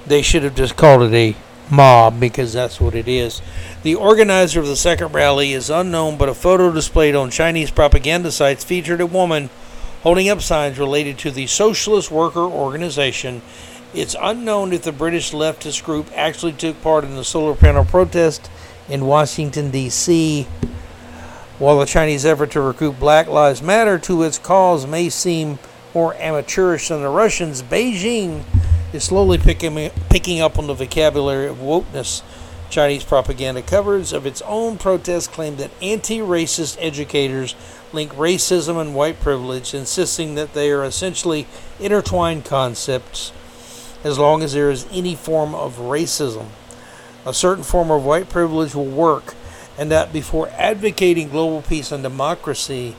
They 0.07 0.23
should 0.23 0.45
have 0.45 0.55
just 0.55 0.77
called 0.77 1.13
it 1.13 1.13
a 1.13 1.37
mob 1.69 2.21
because 2.21 2.53
that's 2.53 2.81
what 2.81 2.95
it 2.95 3.09
is. 3.09 3.43
The 3.83 3.97
organizer 3.97 4.61
of 4.61 4.69
the 4.69 4.77
second 4.77 5.13
rally 5.13 5.53
is 5.53 5.69
unknown, 5.69 6.17
but 6.17 6.29
a 6.29 6.35
photo 6.35 6.71
displayed 6.71 7.17
on 7.17 7.33
Chinese 7.33 7.73
propaganda 7.73 8.31
sites 8.31 8.63
featured 8.63 9.01
a 9.01 9.07
woman 9.07 9.51
holding 10.05 10.29
up 10.29 10.41
signs 10.41 10.79
related 10.79 11.19
to 11.19 11.33
the 11.33 11.49
Socialist 11.49 12.13
Worker 12.13 12.45
Organization 12.45 13.43
it's 13.97 14.15
unknown 14.21 14.75
if 14.75 14.83
the 14.83 14.93
British 14.93 15.33
leftist 15.33 15.83
group 15.83 16.11
actually 16.15 16.53
took 16.53 16.81
part 16.83 17.03
in 17.03 17.17
the 17.17 17.25
solar 17.25 17.55
panel 17.55 17.83
protest 17.83 18.51
in 18.91 19.07
Washington, 19.07 19.71
D.C. 19.71 20.43
While 21.59 21.79
the 21.79 21.87
Chinese 21.87 22.27
effort 22.27 22.51
to 22.51 22.61
recruit 22.61 23.01
Black 23.01 23.27
Lives 23.27 23.63
Matter 23.63 23.99
to 24.01 24.23
its 24.23 24.39
cause 24.39 24.87
may 24.87 25.09
seem 25.09 25.59
more 25.95 26.15
amateurish 26.17 26.89
than 26.89 27.01
the 27.01 27.09
Russians, 27.09 27.63
Beijing 27.63 28.45
is 28.93 29.05
slowly 29.05 29.39
picking, 29.39 29.91
picking 30.11 30.43
up 30.43 30.59
on 30.59 30.67
the 30.67 30.75
vocabulary 30.75 31.47
of 31.47 31.57
wokeness. 31.57 32.23
Chinese 32.69 33.05
propaganda 33.05 33.63
coverage 33.63 34.13
of 34.13 34.27
its 34.27 34.43
own 34.43 34.77
protests 34.77 35.29
claim 35.29 35.57
that 35.57 35.71
anti 35.81 36.19
racist 36.19 36.77
educators 36.81 37.55
link 37.95 38.13
racism 38.13 38.79
and 38.79 38.95
white 38.95 39.21
privilege, 39.21 39.73
insisting 39.73 40.35
that 40.35 40.53
they 40.53 40.71
are 40.71 40.85
essentially 40.85 41.47
intertwined 41.81 42.45
concepts 42.45 43.33
as 44.05 44.19
long 44.19 44.43
as 44.43 44.53
there 44.53 44.71
is 44.71 44.87
any 44.91 45.15
form 45.15 45.55
of 45.55 45.77
racism. 45.77 46.47
A 47.25 47.35
certain 47.35 47.65
form 47.65 47.91
of 47.91 48.05
white 48.05 48.29
privilege 48.29 48.75
will 48.75 48.85
work, 48.85 49.35
and 49.79 49.91
that 49.91 50.13
before 50.13 50.49
advocating 50.51 51.29
global 51.29 51.63
peace 51.63 51.91
and 51.91 52.03
democracy, 52.03 52.95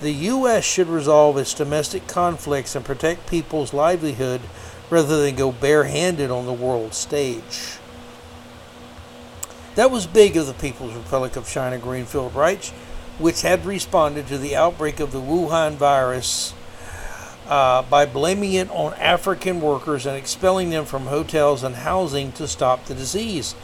the 0.00 0.12
U.S. 0.12 0.64
should 0.64 0.88
resolve 0.88 1.38
its 1.38 1.54
domestic 1.54 2.08
conflicts 2.08 2.74
and 2.74 2.84
protect 2.84 3.30
people's 3.30 3.72
livelihood 3.72 4.40
rather 4.90 5.22
than 5.22 5.36
go 5.36 5.52
barehanded 5.52 6.30
on 6.30 6.44
the 6.44 6.52
world 6.52 6.92
stage. 6.92 7.78
That 9.76 9.90
was 9.90 10.06
big 10.06 10.36
of 10.36 10.46
the 10.46 10.54
People's 10.54 10.94
Republic 10.94 11.36
of 11.36 11.48
China, 11.48 11.78
Greenfield 11.78 12.34
Reich, 12.34 12.66
which 13.18 13.42
had 13.42 13.64
responded 13.64 14.26
to 14.26 14.36
the 14.36 14.56
outbreak 14.56 15.00
of 15.00 15.12
the 15.12 15.20
Wuhan 15.20 15.76
virus 15.76 16.52
uh, 17.52 17.82
by 17.82 18.06
blaming 18.06 18.54
it 18.54 18.70
on 18.70 18.94
African 18.94 19.60
workers 19.60 20.06
and 20.06 20.16
expelling 20.16 20.70
them 20.70 20.86
from 20.86 21.02
hotels 21.02 21.62
and 21.62 21.74
housing 21.74 22.32
to 22.32 22.48
stop 22.48 22.86
the 22.86 22.94
disease. 22.94 23.54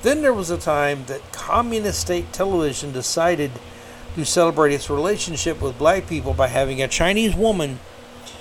Then 0.00 0.22
there 0.22 0.32
was 0.32 0.48
a 0.48 0.56
time 0.56 1.04
that 1.08 1.30
communist 1.30 2.00
state 2.00 2.32
television 2.32 2.90
decided 2.92 3.50
to 4.14 4.24
celebrate 4.24 4.72
its 4.72 4.88
relationship 4.88 5.60
with 5.60 5.76
black 5.76 6.06
people 6.06 6.32
by 6.32 6.46
having 6.46 6.80
a 6.80 6.88
Chinese 6.88 7.34
woman 7.34 7.80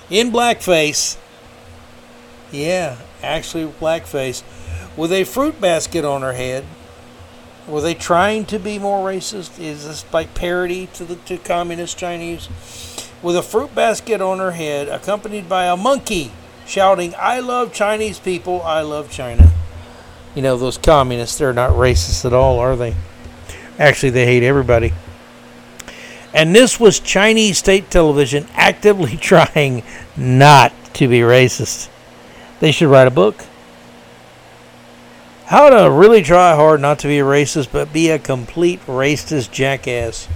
in 0.09 0.31
blackface. 0.31 1.17
Yeah, 2.53 2.95
actually 3.21 3.65
blackface, 3.73 4.41
with 4.95 5.11
a 5.11 5.25
fruit 5.25 5.59
basket 5.59 6.05
on 6.05 6.21
her 6.21 6.33
head. 6.33 6.63
Were 7.67 7.81
they 7.81 7.93
trying 7.93 8.45
to 8.45 8.57
be 8.57 8.79
more 8.79 9.05
racist? 9.05 9.59
Is 9.59 9.85
this 9.85 10.05
like 10.13 10.33
parody 10.33 10.87
to 10.93 11.03
the 11.03 11.17
to 11.27 11.37
communist 11.37 11.97
Chinese? 11.97 12.47
With 13.23 13.37
a 13.37 13.41
fruit 13.41 13.73
basket 13.73 14.21
on 14.21 14.37
her 14.39 14.51
head, 14.51 14.89
accompanied 14.89 15.47
by 15.47 15.65
a 15.65 15.77
monkey 15.77 16.31
shouting, 16.67 17.15
I 17.17 17.39
love 17.39 17.73
Chinese 17.73 18.19
people, 18.19 18.61
I 18.61 18.81
love 18.81 19.09
China. 19.09 19.51
You 20.35 20.41
know, 20.41 20.57
those 20.57 20.77
communists, 20.77 21.37
they're 21.37 21.53
not 21.53 21.71
racist 21.71 22.25
at 22.25 22.33
all, 22.33 22.59
are 22.59 22.75
they? 22.75 22.95
Actually, 23.79 24.11
they 24.11 24.25
hate 24.25 24.43
everybody. 24.43 24.93
And 26.33 26.55
this 26.55 26.79
was 26.79 26.99
Chinese 26.99 27.59
state 27.59 27.89
television 27.89 28.47
actively 28.53 29.17
trying 29.21 29.83
not 30.17 30.73
to 30.95 31.07
be 31.07 31.19
racist. 31.19 31.89
They 32.59 32.71
should 32.71 32.89
write 32.89 33.07
a 33.07 33.11
book. 33.11 33.45
How 35.45 35.69
to 35.69 35.91
really 35.91 36.23
try 36.23 36.55
hard 36.55 36.81
not 36.81 36.99
to 36.99 37.07
be 37.07 37.19
a 37.19 37.23
racist, 37.23 37.71
but 37.71 37.93
be 37.93 38.09
a 38.09 38.17
complete 38.17 38.83
racist 38.87 39.51
jackass. 39.51 40.27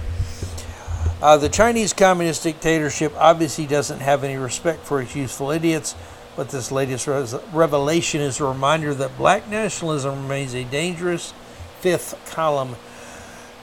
Uh, 1.20 1.36
the 1.36 1.48
Chinese 1.48 1.92
communist 1.92 2.44
dictatorship 2.44 3.12
obviously 3.16 3.66
doesn't 3.66 3.98
have 3.98 4.22
any 4.22 4.36
respect 4.36 4.84
for 4.84 5.02
its 5.02 5.16
useful 5.16 5.50
idiots, 5.50 5.96
but 6.36 6.48
this 6.50 6.70
latest 6.70 7.08
res- 7.08 7.34
revelation 7.52 8.20
is 8.20 8.38
a 8.38 8.44
reminder 8.44 8.94
that 8.94 9.16
black 9.18 9.48
nationalism 9.48 10.22
remains 10.22 10.54
a 10.54 10.62
dangerous 10.62 11.34
fifth 11.80 12.14
column. 12.30 12.76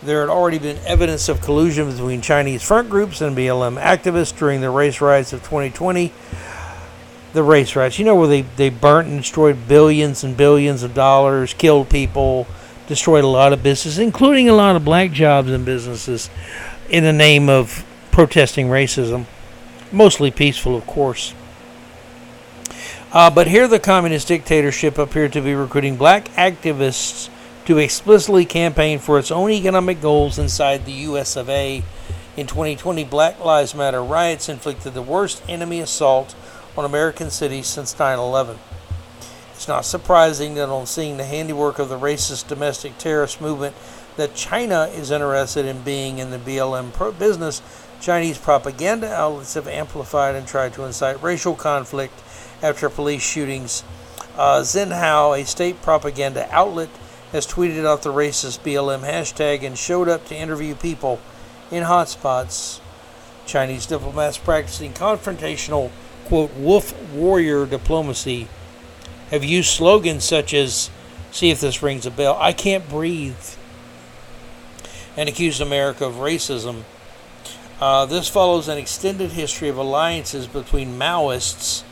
There 0.03 0.19
had 0.19 0.29
already 0.29 0.59
been 0.59 0.77
evidence 0.85 1.29
of 1.29 1.39
collusion 1.39 1.89
between 1.89 2.19
Chinese 2.19 2.61
front 2.61 2.89
groups 2.89 3.21
and 3.21 3.37
BLM 3.37 3.81
activists 3.81 4.37
during 4.37 4.59
the 4.59 4.69
race 4.69 4.99
riots 4.99 5.31
of 5.31 5.39
2020. 5.43 6.11
The 7.31 7.43
race 7.43 7.73
riots, 7.73 7.97
you 7.97 8.03
know, 8.03 8.15
where 8.15 8.27
they, 8.27 8.41
they 8.41 8.69
burnt 8.69 9.07
and 9.07 9.21
destroyed 9.21 9.65
billions 9.65 10.25
and 10.25 10.35
billions 10.35 10.83
of 10.83 10.93
dollars, 10.93 11.53
killed 11.53 11.89
people, 11.89 12.47
destroyed 12.87 13.23
a 13.23 13.27
lot 13.27 13.53
of 13.53 13.63
businesses, 13.63 13.97
including 13.97 14.49
a 14.49 14.53
lot 14.53 14.75
of 14.75 14.83
black 14.83 15.11
jobs 15.11 15.49
and 15.49 15.65
businesses 15.65 16.29
in 16.89 17.03
the 17.03 17.13
name 17.13 17.49
of 17.49 17.85
protesting 18.11 18.67
racism. 18.67 19.25
Mostly 19.91 20.31
peaceful, 20.31 20.75
of 20.75 20.85
course. 20.85 21.33
Uh, 23.11 23.29
but 23.29 23.47
here, 23.47 23.67
the 23.67 23.79
communist 23.79 24.27
dictatorship 24.27 24.97
appeared 24.97 25.33
to 25.33 25.41
be 25.41 25.55
recruiting 25.55 25.95
black 25.95 26.25
activists 26.29 27.29
to 27.65 27.77
explicitly 27.77 28.45
campaign 28.45 28.99
for 28.99 29.17
its 29.17 29.31
own 29.31 29.49
economic 29.49 30.01
goals 30.01 30.37
inside 30.37 30.85
the 30.85 30.91
US 30.91 31.35
of 31.35 31.49
A. 31.49 31.83
In 32.37 32.47
2020, 32.47 33.05
Black 33.05 33.39
Lives 33.43 33.73
Matter 33.73 34.03
riots 34.03 34.49
inflicted 34.49 34.93
the 34.93 35.01
worst 35.01 35.41
enemy 35.47 35.79
assault 35.79 36.35
on 36.77 36.83
American 36.83 37.29
cities 37.29 37.67
since 37.67 37.97
9 37.97 38.19
11. 38.19 38.59
It's 39.53 39.67
not 39.67 39.85
surprising 39.85 40.55
that 40.55 40.67
on 40.67 40.85
seeing 40.85 41.15
the 41.15 41.23
handiwork 41.23 41.79
of 41.79 41.87
the 41.87 41.97
racist 41.97 42.49
domestic 42.49 42.97
terrorist 42.97 43.39
movement 43.39 43.75
that 44.17 44.35
China 44.35 44.89
is 44.93 45.11
interested 45.11 45.65
in 45.65 45.81
being 45.81 46.19
in 46.19 46.31
the 46.31 46.37
BLM 46.37 46.93
pro- 46.93 47.11
business, 47.11 47.61
Chinese 48.01 48.37
propaganda 48.37 49.11
outlets 49.13 49.53
have 49.55 49.67
amplified 49.67 50.35
and 50.35 50.47
tried 50.47 50.73
to 50.73 50.83
incite 50.83 51.21
racial 51.21 51.55
conflict 51.55 52.13
after 52.61 52.89
police 52.89 53.23
shootings. 53.23 53.83
Uh, 54.37 54.61
Xinhua, 54.61 55.41
a 55.41 55.45
state 55.45 55.81
propaganda 55.81 56.47
outlet, 56.51 56.89
has 57.31 57.47
tweeted 57.47 57.85
out 57.85 58.01
the 58.01 58.13
racist 58.13 58.59
BLM 58.59 59.01
hashtag 59.01 59.63
and 59.63 59.77
showed 59.77 60.07
up 60.07 60.25
to 60.27 60.35
interview 60.35 60.75
people 60.75 61.19
in 61.71 61.83
hotspots. 61.83 62.79
Chinese 63.45 63.85
diplomats 63.85 64.37
practicing 64.37 64.93
confrontational, 64.93 65.91
quote, 66.25 66.53
wolf 66.55 66.93
warrior 67.11 67.65
diplomacy 67.65 68.47
have 69.31 69.43
used 69.43 69.69
slogans 69.69 70.23
such 70.23 70.53
as, 70.53 70.89
see 71.31 71.49
if 71.49 71.59
this 71.59 71.81
rings 71.81 72.05
a 72.05 72.11
bell, 72.11 72.37
I 72.39 72.53
can't 72.53 72.87
breathe, 72.87 73.35
and 75.17 75.29
accused 75.29 75.61
America 75.61 76.05
of 76.05 76.15
racism. 76.15 76.83
Uh, 77.79 78.05
this 78.05 78.29
follows 78.29 78.67
an 78.67 78.77
extended 78.77 79.31
history 79.31 79.69
of 79.69 79.77
alliances 79.77 80.47
between 80.47 80.97
Maoists 80.97 81.83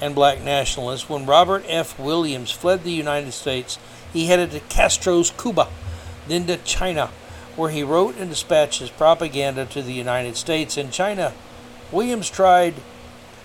and 0.00 0.14
black 0.14 0.42
nationalists. 0.42 1.08
When 1.08 1.26
Robert 1.26 1.64
F. 1.68 1.98
Williams 1.98 2.50
fled 2.50 2.84
the 2.84 2.92
United 2.92 3.32
States, 3.32 3.78
he 4.12 4.26
headed 4.26 4.50
to 4.52 4.60
Castro's 4.60 5.30
Cuba, 5.30 5.68
then 6.28 6.46
to 6.46 6.56
China, 6.58 7.10
where 7.56 7.70
he 7.70 7.82
wrote 7.82 8.16
and 8.16 8.30
dispatched 8.30 8.80
his 8.80 8.90
propaganda 8.90 9.66
to 9.66 9.82
the 9.82 9.92
United 9.92 10.36
States 10.36 10.76
and 10.76 10.92
China. 10.92 11.32
Williams 11.90 12.30
tried 12.30 12.74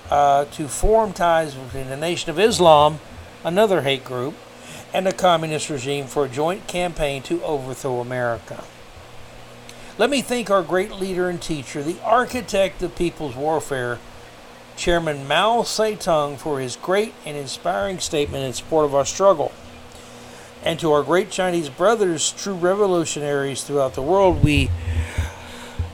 uh, 0.10 0.46
to 0.46 0.68
form 0.68 1.14
ties 1.14 1.56
between 1.56 1.90
the 1.90 1.98
Nation 1.98 2.30
of 2.30 2.40
Islam, 2.40 3.00
another 3.44 3.82
hate 3.82 4.06
group, 4.06 4.36
and 4.94 5.06
the 5.06 5.12
communist 5.12 5.70
regime 5.70 6.06
for 6.06 6.26
a 6.26 6.30
joint 6.30 6.68
campaign 6.68 7.22
to 7.24 7.44
overthrow 7.44 8.00
America. 8.00 8.64
Let 9.98 10.12
me 10.12 10.22
thank 10.22 10.52
our 10.52 10.62
great 10.62 10.92
leader 10.92 11.28
and 11.28 11.42
teacher, 11.42 11.82
the 11.82 11.98
architect 12.04 12.84
of 12.84 12.96
people's 12.96 13.36
warfare, 13.36 13.98
Chairman 14.76 15.28
Mao 15.28 15.64
Zedong, 15.64 16.38
for 16.38 16.60
his 16.60 16.76
great 16.76 17.16
and 17.26 17.36
inspiring 17.36 17.98
statement 17.98 18.44
in 18.44 18.54
support 18.54 18.86
of 18.86 18.94
our 18.94 19.06
struggle. 19.06 19.52
And 20.64 20.80
to 20.82 20.92
our 20.92 21.02
great 21.02 21.32
Chinese 21.32 21.70
brothers, 21.70 22.32
true 22.32 22.54
revolutionaries 22.54 23.64
throughout 23.64 23.96
the 23.96 24.04
world, 24.04 24.44
we 24.44 24.70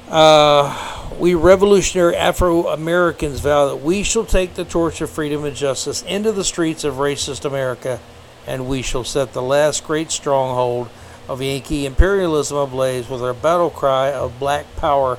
uh, 0.09 1.07
we 1.17 1.33
revolutionary 1.33 2.17
Afro 2.17 2.67
Americans 2.67 3.39
vow 3.39 3.67
that 3.67 3.77
we 3.77 4.03
shall 4.03 4.25
take 4.25 4.55
the 4.55 4.65
torch 4.65 4.99
of 4.99 5.09
freedom 5.09 5.45
and 5.45 5.55
justice 5.55 6.01
into 6.03 6.33
the 6.33 6.43
streets 6.43 6.83
of 6.83 6.95
racist 6.95 7.45
America, 7.45 8.01
and 8.45 8.67
we 8.67 8.81
shall 8.81 9.05
set 9.05 9.31
the 9.31 9.41
last 9.41 9.85
great 9.85 10.11
stronghold 10.11 10.89
of 11.27 11.41
Yankee 11.41 11.85
imperialism 11.85 12.57
ablaze 12.57 13.09
with 13.09 13.21
our 13.21 13.33
battle 13.33 13.69
cry 13.69 14.11
of 14.11 14.39
black 14.39 14.65
power. 14.75 15.17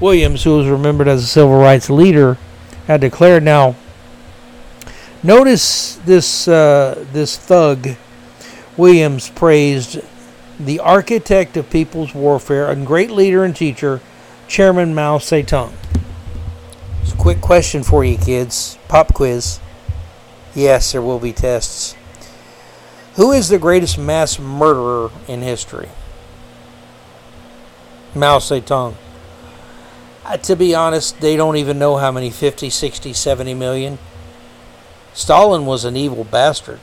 Williams, 0.00 0.44
who 0.44 0.58
was 0.58 0.68
remembered 0.68 1.08
as 1.08 1.22
a 1.22 1.26
civil 1.26 1.58
rights 1.58 1.88
leader, 1.88 2.36
had 2.86 3.00
declared. 3.00 3.42
Now, 3.42 3.76
notice 5.22 5.96
this 5.96 6.48
uh, 6.48 7.04
this 7.12 7.36
thug 7.36 7.96
Williams 8.76 9.30
praised 9.30 10.00
the 10.58 10.80
architect 10.80 11.56
of 11.56 11.70
people's 11.70 12.14
warfare 12.14 12.70
and 12.70 12.86
great 12.86 13.10
leader 13.10 13.44
and 13.44 13.54
teacher, 13.54 14.00
Chairman 14.48 14.94
Mao 14.94 15.18
Zedong. 15.18 15.72
It's 17.02 17.12
a 17.12 17.16
quick 17.16 17.40
question 17.40 17.82
for 17.82 18.04
you, 18.04 18.16
kids. 18.16 18.78
Pop 18.88 19.12
quiz. 19.12 19.60
Yes, 20.54 20.92
there 20.92 21.02
will 21.02 21.18
be 21.18 21.32
tests. 21.32 21.96
Who 23.16 23.32
is 23.32 23.48
the 23.48 23.58
greatest 23.58 23.98
mass 23.98 24.38
murderer 24.38 25.10
in 25.28 25.42
history? 25.42 25.90
Mao 28.14 28.38
Zedong. 28.38 28.94
Uh, 30.24 30.36
to 30.38 30.56
be 30.56 30.74
honest, 30.74 31.20
they 31.20 31.36
don't 31.36 31.56
even 31.56 31.78
know 31.78 31.96
how 31.96 32.10
many 32.10 32.30
50, 32.30 32.70
60, 32.70 33.12
70 33.12 33.54
million. 33.54 33.98
Stalin 35.12 35.66
was 35.66 35.84
an 35.84 35.96
evil 35.96 36.24
bastard. 36.24 36.80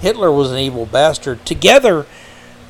Hitler 0.00 0.30
was 0.30 0.50
an 0.50 0.58
evil 0.58 0.84
bastard. 0.84 1.46
Together, 1.46 2.04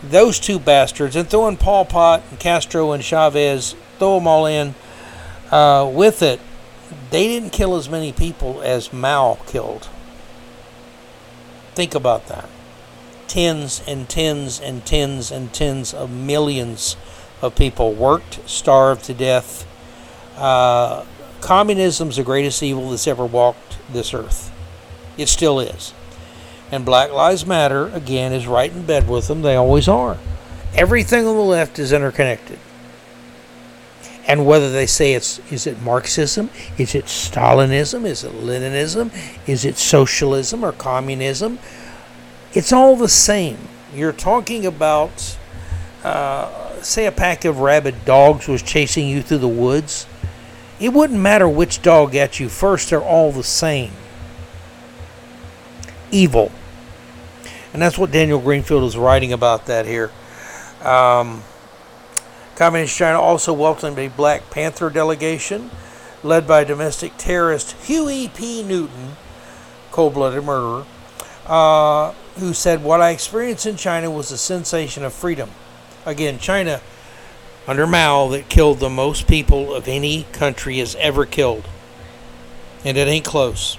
those 0.02 0.38
two 0.38 0.58
bastards, 0.58 1.16
and 1.16 1.28
throwing 1.28 1.56
Pol 1.56 1.84
Pot 1.84 2.22
and 2.30 2.38
Castro 2.38 2.92
and 2.92 3.02
Chavez, 3.02 3.74
throw 3.98 4.18
them 4.18 4.28
all 4.28 4.46
in 4.46 4.74
uh, 5.50 5.90
with 5.92 6.22
it, 6.22 6.40
they 7.10 7.26
didn't 7.26 7.50
kill 7.50 7.76
as 7.76 7.88
many 7.88 8.12
people 8.12 8.60
as 8.62 8.92
Mao 8.92 9.38
killed. 9.46 9.88
Think 11.74 11.94
about 11.94 12.26
that. 12.28 12.48
Tens 13.28 13.82
and 13.86 14.08
tens 14.08 14.60
and 14.60 14.84
tens 14.84 15.30
and 15.30 15.52
tens 15.52 15.94
of 15.94 16.10
millions 16.10 16.96
of 17.40 17.54
people 17.54 17.92
worked, 17.92 18.48
starved 18.48 19.04
to 19.04 19.14
death. 19.14 19.66
Uh, 20.36 21.04
communism's 21.40 22.16
the 22.16 22.22
greatest 22.22 22.62
evil 22.62 22.90
that's 22.90 23.06
ever 23.06 23.24
walked 23.24 23.78
this 23.92 24.14
earth. 24.14 24.50
It 25.16 25.28
still 25.28 25.60
is. 25.60 25.92
And 26.70 26.84
Black 26.84 27.12
Lives 27.12 27.44
Matter, 27.44 27.88
again, 27.88 28.32
is 28.32 28.46
right 28.46 28.72
in 28.72 28.86
bed 28.86 29.08
with 29.08 29.28
them. 29.28 29.42
They 29.42 29.56
always 29.56 29.88
are. 29.88 30.18
Everything 30.74 31.26
on 31.26 31.36
the 31.36 31.42
left 31.42 31.78
is 31.78 31.92
interconnected. 31.92 32.58
And 34.26 34.46
whether 34.46 34.70
they 34.70 34.86
say 34.86 35.14
it's 35.14 35.40
is 35.50 35.66
it 35.66 35.82
Marxism, 35.82 36.50
is 36.78 36.94
it 36.94 37.06
Stalinism, 37.06 38.04
is 38.04 38.22
it 38.22 38.32
Leninism, 38.32 39.10
is 39.48 39.64
it 39.64 39.76
socialism 39.76 40.64
or 40.64 40.72
communism, 40.72 41.58
it's 42.54 42.72
all 42.72 42.96
the 42.96 43.08
same. 43.08 43.58
You're 43.94 44.12
talking 44.12 44.64
about, 44.64 45.36
uh, 46.04 46.80
say, 46.82 47.06
a 47.06 47.12
pack 47.12 47.44
of 47.44 47.58
rabid 47.58 48.04
dogs 48.04 48.46
was 48.46 48.62
chasing 48.62 49.08
you 49.08 49.22
through 49.22 49.38
the 49.38 49.48
woods. 49.48 50.06
It 50.78 50.92
wouldn't 50.92 51.18
matter 51.18 51.48
which 51.48 51.82
dog 51.82 52.12
got 52.12 52.38
you 52.38 52.48
first, 52.48 52.90
they're 52.90 53.02
all 53.02 53.32
the 53.32 53.44
same. 53.44 53.92
Evil. 56.10 56.52
And 57.72 57.80
that's 57.80 57.96
what 57.96 58.10
Daniel 58.10 58.38
Greenfield 58.38 58.84
is 58.84 58.96
writing 58.96 59.32
about 59.32 59.66
that 59.66 59.86
here. 59.86 60.10
Um, 60.82 61.42
Communist 62.56 62.96
China 62.96 63.20
also 63.20 63.52
welcomed 63.52 63.98
a 63.98 64.08
Black 64.08 64.50
Panther 64.50 64.90
delegation 64.90 65.70
led 66.22 66.46
by 66.46 66.64
domestic 66.64 67.16
terrorist 67.16 67.72
Huey 67.86 68.30
P. 68.34 68.62
Newton, 68.62 69.16
cold 69.90 70.14
blooded 70.14 70.44
murderer, 70.44 70.84
uh, 71.46 72.12
who 72.38 72.52
said, 72.52 72.82
What 72.82 73.00
I 73.00 73.10
experienced 73.10 73.66
in 73.66 73.76
China 73.76 74.10
was 74.10 74.30
a 74.30 74.38
sensation 74.38 75.04
of 75.04 75.12
freedom. 75.12 75.50
Again, 76.04 76.38
China, 76.38 76.80
under 77.66 77.86
Mao, 77.86 78.28
that 78.28 78.48
killed 78.48 78.80
the 78.80 78.90
most 78.90 79.26
people 79.26 79.74
of 79.74 79.88
any 79.88 80.24
country 80.32 80.78
has 80.78 80.94
ever 80.96 81.26
killed. 81.26 81.64
And 82.84 82.96
it 82.96 83.08
ain't 83.08 83.24
close. 83.24 83.78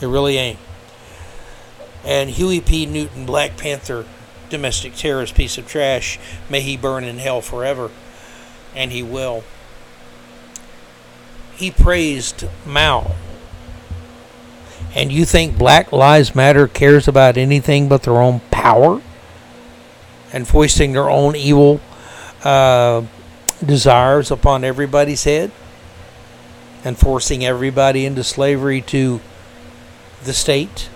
It 0.00 0.06
really 0.06 0.36
ain't. 0.36 0.58
And 2.04 2.30
Huey 2.30 2.60
P. 2.60 2.86
Newton, 2.86 3.26
Black 3.26 3.56
Panther, 3.56 4.06
domestic 4.50 4.94
terrorist 4.94 5.34
piece 5.34 5.56
of 5.56 5.66
trash, 5.66 6.18
may 6.50 6.60
he 6.60 6.76
burn 6.76 7.04
in 7.04 7.18
hell 7.18 7.40
forever. 7.40 7.90
and 8.74 8.92
he 8.92 9.02
will. 9.02 9.42
He 11.56 11.70
praised 11.70 12.46
Mao. 12.64 13.16
And 14.94 15.12
you 15.12 15.24
think 15.24 15.58
Black 15.58 15.92
Lives 15.92 16.34
Matter 16.34 16.66
cares 16.68 17.06
about 17.08 17.36
anything 17.36 17.88
but 17.88 18.02
their 18.04 18.20
own 18.20 18.40
power 18.50 19.02
and 20.32 20.46
foisting 20.46 20.92
their 20.92 21.10
own 21.10 21.36
evil 21.36 21.80
uh, 22.44 23.02
desires 23.64 24.30
upon 24.30 24.64
everybody's 24.64 25.24
head 25.24 25.50
and 26.84 26.96
forcing 26.96 27.44
everybody 27.44 28.06
into 28.06 28.24
slavery 28.24 28.80
to 28.82 29.20
the 30.24 30.32
state? 30.32 30.88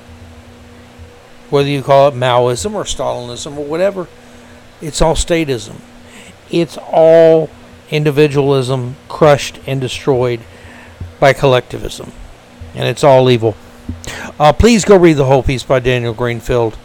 Whether 1.51 1.69
you 1.69 1.83
call 1.83 2.09
it 2.09 2.15
Maoism 2.15 2.75
or 2.75 2.85
Stalinism 2.85 3.57
or 3.57 3.65
whatever, 3.65 4.09
it's 4.81 5.01
all 5.01 5.15
statism. 5.15 5.77
It's 6.51 6.77
all 6.79 7.51
individualism 7.91 8.97
crushed 9.09 9.61
and 9.67 9.81
destroyed 9.81 10.41
by 11.21 11.33
collectivism. 11.33 12.13
And 12.75 12.89
it's 12.89 13.05
all 13.05 13.31
evil. 13.31 13.57
Uh, 14.39 14.53
please 14.53 14.85
go 14.85 14.97
read 14.97 15.17
the 15.17 15.25
whole 15.25 15.43
piece 15.43 15.63
by 15.63 15.79
Daniel 15.79 16.15
Greenfield. 16.15 16.77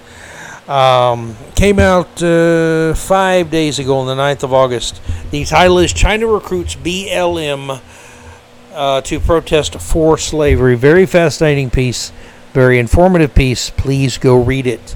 Um, 0.68 1.36
came 1.56 1.80
out 1.80 2.22
uh, 2.22 2.94
five 2.94 3.50
days 3.50 3.80
ago 3.80 3.98
on 3.98 4.08
the 4.08 4.22
9th 4.22 4.44
of 4.44 4.54
August. 4.54 5.02
The 5.32 5.44
title 5.46 5.80
is 5.80 5.92
China 5.92 6.28
Recruits 6.28 6.76
BLM 6.76 7.82
uh, 8.74 9.02
to 9.02 9.20
Protest 9.20 9.82
for 9.82 10.18
Slavery. 10.18 10.76
Very 10.76 11.08
fascinating 11.08 11.72
piece, 11.72 12.12
very 12.54 12.80
informative 12.80 13.36
piece. 13.36 13.70
Please 13.70 14.18
go 14.18 14.42
read 14.42 14.68
it. 14.68 14.96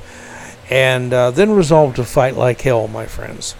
And 0.69 1.13
uh, 1.13 1.31
then 1.31 1.51
resolve 1.51 1.95
to 1.95 2.03
fight 2.03 2.35
like 2.35 2.61
hell, 2.61 2.87
my 2.87 3.05
friends, 3.05 3.55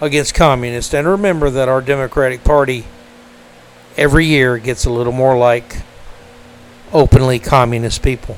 against 0.00 0.34
communists. 0.34 0.94
And 0.94 1.06
remember 1.06 1.50
that 1.50 1.68
our 1.68 1.80
Democratic 1.80 2.44
Party 2.44 2.84
every 3.96 4.26
year 4.26 4.58
gets 4.58 4.84
a 4.84 4.90
little 4.90 5.12
more 5.12 5.36
like 5.36 5.82
openly 6.92 7.38
communist 7.38 8.02
people. 8.02 8.36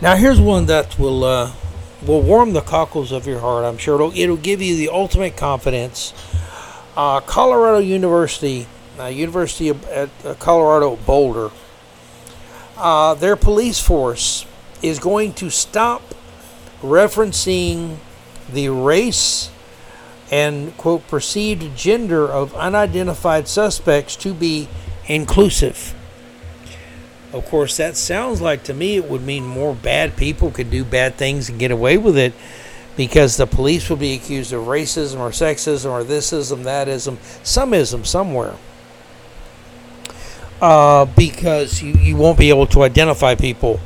Now 0.00 0.16
here's 0.16 0.40
one 0.40 0.66
that 0.66 0.98
will 0.98 1.24
uh, 1.24 1.52
will 2.04 2.22
warm 2.22 2.52
the 2.52 2.60
cockles 2.60 3.12
of 3.12 3.26
your 3.26 3.40
heart. 3.40 3.64
I'm 3.64 3.78
sure 3.78 3.94
it'll 3.94 4.12
it'll 4.16 4.36
give 4.36 4.60
you 4.60 4.76
the 4.76 4.88
ultimate 4.88 5.36
confidence. 5.36 6.12
Uh, 6.96 7.20
Colorado 7.20 7.78
University, 7.78 8.66
uh, 8.98 9.06
University 9.06 9.68
of 9.68 9.84
uh, 9.88 10.34
Colorado 10.38 10.96
Boulder, 10.96 11.50
uh, 12.76 13.14
their 13.14 13.36
police 13.36 13.80
force 13.80 14.46
is 14.82 14.98
going 14.98 15.32
to 15.34 15.50
stop 15.50 16.02
referencing 16.82 17.96
the 18.52 18.68
race 18.68 19.50
and 20.30 20.76
quote 20.76 21.06
perceived 21.08 21.76
gender 21.76 22.26
of 22.26 22.54
unidentified 22.54 23.48
suspects 23.48 24.16
to 24.16 24.34
be 24.34 24.68
inclusive. 25.06 25.94
Of 27.32 27.46
course, 27.46 27.76
that 27.78 27.96
sounds 27.96 28.40
like 28.40 28.62
to 28.64 28.74
me 28.74 28.96
it 28.96 29.08
would 29.08 29.22
mean 29.22 29.44
more 29.44 29.74
bad 29.74 30.16
people 30.16 30.50
could 30.50 30.70
do 30.70 30.84
bad 30.84 31.16
things 31.16 31.48
and 31.48 31.58
get 31.58 31.70
away 31.70 31.98
with 31.98 32.16
it 32.16 32.32
because 32.96 33.36
the 33.36 33.46
police 33.46 33.90
would 33.90 33.98
be 33.98 34.14
accused 34.14 34.52
of 34.52 34.64
racism 34.64 35.18
or 35.18 35.30
sexism 35.30 35.90
or 35.90 36.04
thisism, 36.04 36.62
thatism, 36.62 37.16
someism 37.42 38.06
somewhere. 38.06 38.54
Uh, 40.64 41.04
because 41.04 41.82
you, 41.82 41.92
you 41.92 42.16
won't 42.16 42.38
be 42.38 42.48
able 42.48 42.66
to 42.66 42.82
identify 42.84 43.34
people 43.34 43.78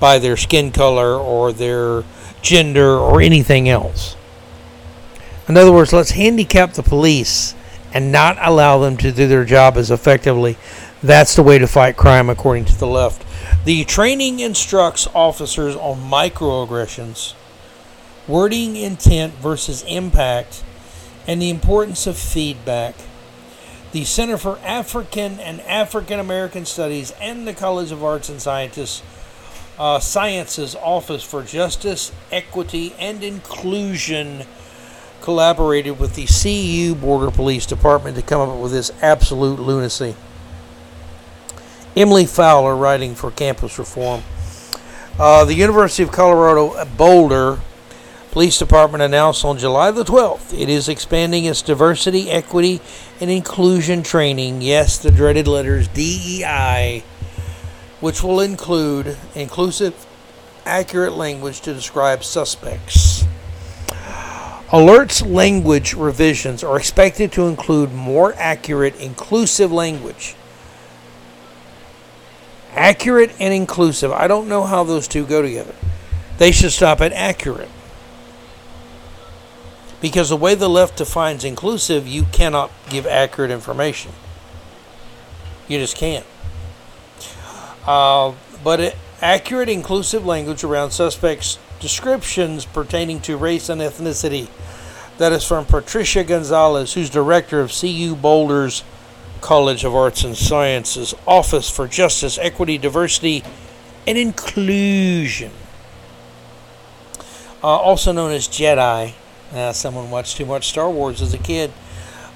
by 0.00 0.18
their 0.18 0.36
skin 0.36 0.72
color 0.72 1.14
or 1.16 1.52
their 1.52 2.02
gender 2.42 2.98
or 2.98 3.20
anything 3.20 3.68
else. 3.68 4.16
In 5.46 5.56
other 5.56 5.70
words, 5.70 5.92
let's 5.92 6.10
handicap 6.10 6.72
the 6.72 6.82
police 6.82 7.54
and 7.92 8.10
not 8.10 8.36
allow 8.40 8.80
them 8.80 8.96
to 8.96 9.12
do 9.12 9.28
their 9.28 9.44
job 9.44 9.76
as 9.76 9.92
effectively 9.92 10.58
that's 11.04 11.36
the 11.36 11.42
way 11.44 11.58
to 11.58 11.68
fight 11.68 11.96
crime, 11.96 12.28
according 12.28 12.64
to 12.64 12.76
the 12.76 12.86
left. 12.88 13.24
The 13.64 13.84
training 13.84 14.40
instructs 14.40 15.06
officers 15.14 15.76
on 15.76 16.10
microaggressions, 16.10 17.34
wording 18.26 18.74
intent 18.74 19.34
versus 19.34 19.84
impact, 19.86 20.64
and 21.28 21.40
the 21.40 21.50
importance 21.50 22.08
of 22.08 22.18
feedback. 22.18 22.96
The 23.94 24.04
Center 24.04 24.36
for 24.38 24.58
African 24.64 25.38
and 25.38 25.60
African 25.60 26.18
American 26.18 26.66
Studies 26.66 27.12
and 27.20 27.46
the 27.46 27.54
College 27.54 27.92
of 27.92 28.02
Arts 28.02 28.28
and 28.28 28.42
Sciences, 28.42 29.04
uh, 29.78 30.00
Sciences 30.00 30.74
Office 30.74 31.22
for 31.22 31.44
Justice, 31.44 32.10
Equity, 32.32 32.92
and 32.98 33.22
Inclusion 33.22 34.46
collaborated 35.20 36.00
with 36.00 36.16
the 36.16 36.26
CU 36.26 36.96
Boulder 36.96 37.30
Police 37.30 37.66
Department 37.66 38.16
to 38.16 38.22
come 38.22 38.40
up 38.40 38.58
with 38.58 38.72
this 38.72 38.90
absolute 39.00 39.60
lunacy. 39.60 40.16
Emily 41.96 42.26
Fowler 42.26 42.74
writing 42.74 43.14
for 43.14 43.30
Campus 43.30 43.78
Reform. 43.78 44.24
Uh, 45.20 45.44
the 45.44 45.54
University 45.54 46.02
of 46.02 46.10
Colorado 46.10 46.84
Boulder 46.96 47.60
Police 48.34 48.58
Department 48.58 49.00
announced 49.00 49.44
on 49.44 49.58
July 49.58 49.92
the 49.92 50.02
12th 50.02 50.52
it 50.60 50.68
is 50.68 50.88
expanding 50.88 51.44
its 51.44 51.62
diversity, 51.62 52.32
equity, 52.32 52.80
and 53.24 53.32
inclusion 53.32 54.02
training. 54.02 54.60
Yes, 54.60 54.98
the 54.98 55.10
dreaded 55.10 55.48
letters 55.48 55.88
DEI, 55.88 57.02
which 58.00 58.22
will 58.22 58.40
include 58.40 59.16
inclusive, 59.34 60.06
accurate 60.66 61.14
language 61.14 61.62
to 61.62 61.72
describe 61.72 62.22
suspects. 62.22 63.24
Alerts 64.68 65.26
language 65.26 65.94
revisions 65.94 66.62
are 66.62 66.76
expected 66.76 67.32
to 67.32 67.46
include 67.46 67.94
more 67.94 68.34
accurate, 68.36 68.94
inclusive 69.00 69.72
language 69.72 70.36
Accurate 72.74 73.30
and 73.40 73.54
inclusive. 73.54 74.12
I 74.12 74.26
don't 74.26 74.48
know 74.48 74.64
how 74.64 74.84
those 74.84 75.08
two 75.08 75.24
go 75.24 75.40
together. 75.40 75.74
They 76.36 76.52
should 76.52 76.72
stop 76.72 77.00
at 77.00 77.12
accurate. 77.12 77.70
Because 80.04 80.28
the 80.28 80.36
way 80.36 80.54
the 80.54 80.68
left 80.68 80.98
defines 80.98 81.44
inclusive, 81.44 82.06
you 82.06 82.24
cannot 82.24 82.70
give 82.90 83.06
accurate 83.06 83.50
information. 83.50 84.12
You 85.66 85.78
just 85.78 85.96
can't. 85.96 86.26
Uh, 87.86 88.34
but 88.62 88.80
it, 88.80 88.96
accurate, 89.22 89.70
inclusive 89.70 90.26
language 90.26 90.62
around 90.62 90.90
suspects' 90.90 91.58
descriptions 91.80 92.66
pertaining 92.66 93.22
to 93.22 93.38
race 93.38 93.70
and 93.70 93.80
ethnicity. 93.80 94.50
That 95.16 95.32
is 95.32 95.42
from 95.42 95.64
Patricia 95.64 96.22
Gonzalez, 96.22 96.92
who's 96.92 97.08
director 97.08 97.60
of 97.60 97.72
CU 97.72 98.14
Boulder's 98.14 98.84
College 99.40 99.84
of 99.84 99.94
Arts 99.94 100.22
and 100.22 100.36
Sciences 100.36 101.14
Office 101.26 101.70
for 101.70 101.88
Justice, 101.88 102.36
Equity, 102.36 102.76
Diversity, 102.76 103.42
and 104.06 104.18
Inclusion. 104.18 105.52
Uh, 107.62 107.68
also 107.68 108.12
known 108.12 108.32
as 108.32 108.46
Jedi. 108.46 109.14
Uh, 109.54 109.72
someone 109.72 110.10
watched 110.10 110.36
too 110.36 110.44
much 110.44 110.68
Star 110.68 110.90
Wars 110.90 111.22
as 111.22 111.32
a 111.32 111.38
kid. 111.38 111.72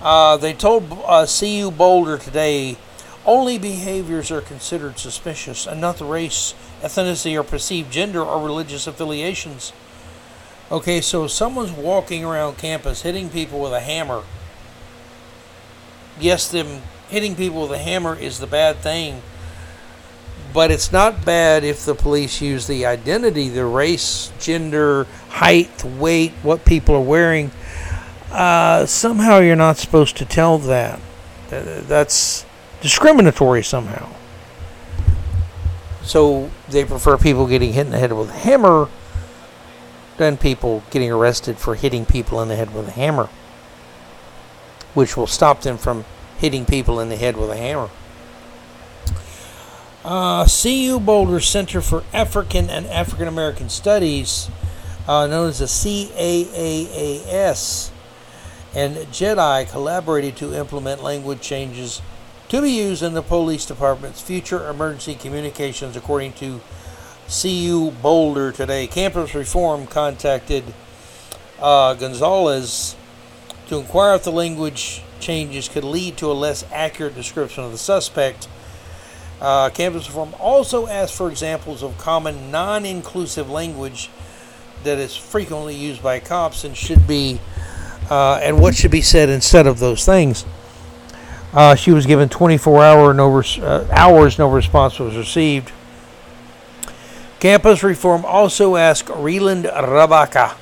Uh, 0.00 0.36
they 0.36 0.52
told 0.52 0.84
uh, 1.04 1.26
CU 1.26 1.70
Boulder 1.70 2.16
today 2.16 2.76
only 3.26 3.58
behaviors 3.58 4.30
are 4.30 4.40
considered 4.40 4.98
suspicious 4.98 5.66
and 5.66 5.80
not 5.80 5.98
the 5.98 6.04
race, 6.04 6.54
ethnicity, 6.80 7.38
or 7.38 7.42
perceived 7.42 7.92
gender 7.92 8.22
or 8.22 8.42
religious 8.42 8.86
affiliations. 8.86 9.72
Okay, 10.70 11.00
so 11.00 11.26
someone's 11.26 11.72
walking 11.72 12.24
around 12.24 12.56
campus 12.56 13.02
hitting 13.02 13.28
people 13.28 13.60
with 13.60 13.72
a 13.72 13.80
hammer. 13.80 14.22
Yes, 16.18 16.48
them 16.50 16.82
hitting 17.08 17.34
people 17.34 17.62
with 17.62 17.72
a 17.72 17.78
hammer 17.78 18.14
is 18.16 18.38
the 18.38 18.46
bad 18.46 18.76
thing. 18.76 19.22
But 20.52 20.70
it's 20.70 20.92
not 20.92 21.24
bad 21.24 21.62
if 21.62 21.84
the 21.84 21.94
police 21.94 22.40
use 22.40 22.66
the 22.66 22.86
identity, 22.86 23.48
the 23.48 23.66
race, 23.66 24.32
gender, 24.38 25.04
height, 25.28 25.84
weight, 25.84 26.32
what 26.42 26.64
people 26.64 26.94
are 26.94 27.00
wearing. 27.00 27.50
Uh, 28.30 28.86
somehow 28.86 29.38
you're 29.38 29.56
not 29.56 29.76
supposed 29.76 30.16
to 30.16 30.24
tell 30.24 30.58
that. 30.58 31.00
That's 31.50 32.46
discriminatory 32.80 33.62
somehow. 33.62 34.10
So 36.02 36.50
they 36.68 36.84
prefer 36.84 37.18
people 37.18 37.46
getting 37.46 37.74
hit 37.74 37.86
in 37.86 37.92
the 37.92 37.98
head 37.98 38.12
with 38.12 38.30
a 38.30 38.38
hammer 38.38 38.88
than 40.16 40.36
people 40.36 40.82
getting 40.90 41.10
arrested 41.10 41.58
for 41.58 41.74
hitting 41.74 42.04
people 42.06 42.40
in 42.40 42.48
the 42.48 42.56
head 42.56 42.74
with 42.74 42.88
a 42.88 42.92
hammer, 42.92 43.28
which 44.94 45.16
will 45.16 45.26
stop 45.26 45.60
them 45.60 45.76
from 45.76 46.04
hitting 46.38 46.64
people 46.64 47.00
in 47.00 47.08
the 47.08 47.16
head 47.16 47.36
with 47.36 47.50
a 47.50 47.56
hammer. 47.56 47.90
Uh, 50.10 50.46
CU 50.46 50.98
Boulder 50.98 51.38
Center 51.38 51.82
for 51.82 52.02
African 52.14 52.70
and 52.70 52.86
African 52.86 53.28
American 53.28 53.68
Studies, 53.68 54.48
uh, 55.06 55.26
known 55.26 55.50
as 55.50 55.58
the 55.58 55.66
CAAAS, 55.66 56.70
and 58.74 58.96
JEDI 58.96 59.70
collaborated 59.70 60.34
to 60.36 60.54
implement 60.54 61.02
language 61.02 61.42
changes 61.42 62.00
to 62.48 62.62
be 62.62 62.70
used 62.70 63.02
in 63.02 63.12
the 63.12 63.20
police 63.20 63.66
department's 63.66 64.22
future 64.22 64.66
emergency 64.70 65.14
communications, 65.14 65.94
according 65.94 66.32
to 66.32 66.62
CU 67.28 67.90
Boulder 67.90 68.50
today. 68.50 68.86
Campus 68.86 69.34
Reform 69.34 69.86
contacted 69.86 70.64
uh, 71.60 71.92
Gonzalez 71.92 72.96
to 73.66 73.76
inquire 73.76 74.14
if 74.14 74.24
the 74.24 74.32
language 74.32 75.02
changes 75.20 75.68
could 75.68 75.84
lead 75.84 76.16
to 76.16 76.32
a 76.32 76.32
less 76.32 76.64
accurate 76.72 77.14
description 77.14 77.62
of 77.62 77.72
the 77.72 77.76
suspect. 77.76 78.48
Uh, 79.40 79.70
campus 79.70 80.08
reform 80.08 80.34
also 80.40 80.86
asked 80.86 81.14
for 81.14 81.30
examples 81.30 81.82
of 81.82 81.96
common 81.98 82.50
non 82.50 82.84
inclusive 82.84 83.48
language 83.48 84.10
that 84.84 84.98
is 84.98 85.16
frequently 85.16 85.74
used 85.74 86.02
by 86.02 86.18
cops 86.18 86.64
and 86.64 86.76
should 86.76 87.06
be, 87.06 87.40
uh, 88.10 88.40
and 88.42 88.60
what 88.60 88.74
should 88.74 88.90
be 88.90 89.02
said 89.02 89.28
instead 89.28 89.66
of 89.66 89.78
those 89.78 90.04
things. 90.04 90.44
Uh, 91.52 91.74
she 91.74 91.92
was 91.92 92.04
given 92.04 92.28
24 92.28 92.84
hour 92.84 93.14
no 93.14 93.28
res- 93.28 93.58
uh, 93.58 93.88
hours, 93.92 94.38
no 94.38 94.50
response 94.50 94.98
was 94.98 95.16
received. 95.16 95.72
Campus 97.40 97.82
reform 97.84 98.24
also 98.24 98.76
asked 98.76 99.06
Reiland 99.06 99.72
Rabaka, 99.72 100.56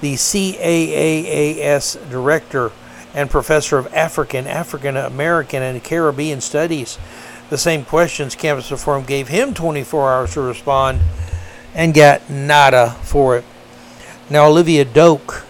the 0.00 0.14
CAAAS 0.14 2.10
director 2.10 2.70
and 3.14 3.28
professor 3.28 3.76
of 3.76 3.92
African, 3.92 4.46
African 4.46 4.96
American, 4.96 5.62
and 5.62 5.82
Caribbean 5.82 6.40
studies, 6.40 6.98
the 7.52 7.58
same 7.58 7.84
questions. 7.84 8.34
Campus 8.34 8.70
reform 8.70 9.04
gave 9.04 9.28
him 9.28 9.52
24 9.52 10.10
hours 10.10 10.32
to 10.32 10.40
respond 10.40 10.98
and 11.74 11.92
got 11.92 12.30
nada 12.30 12.96
for 13.02 13.36
it. 13.36 13.44
Now, 14.30 14.48
Olivia 14.48 14.86
Doak, 14.86 15.44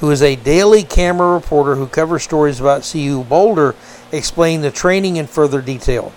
who 0.00 0.10
is 0.10 0.22
a 0.22 0.36
daily 0.36 0.82
camera 0.82 1.34
reporter 1.34 1.74
who 1.74 1.86
covers 1.86 2.22
stories 2.22 2.60
about 2.60 2.90
CU 2.90 3.22
Boulder, 3.24 3.74
explained 4.10 4.64
the 4.64 4.70
training 4.70 5.16
in 5.16 5.26
further 5.26 5.60
detail. 5.60 6.14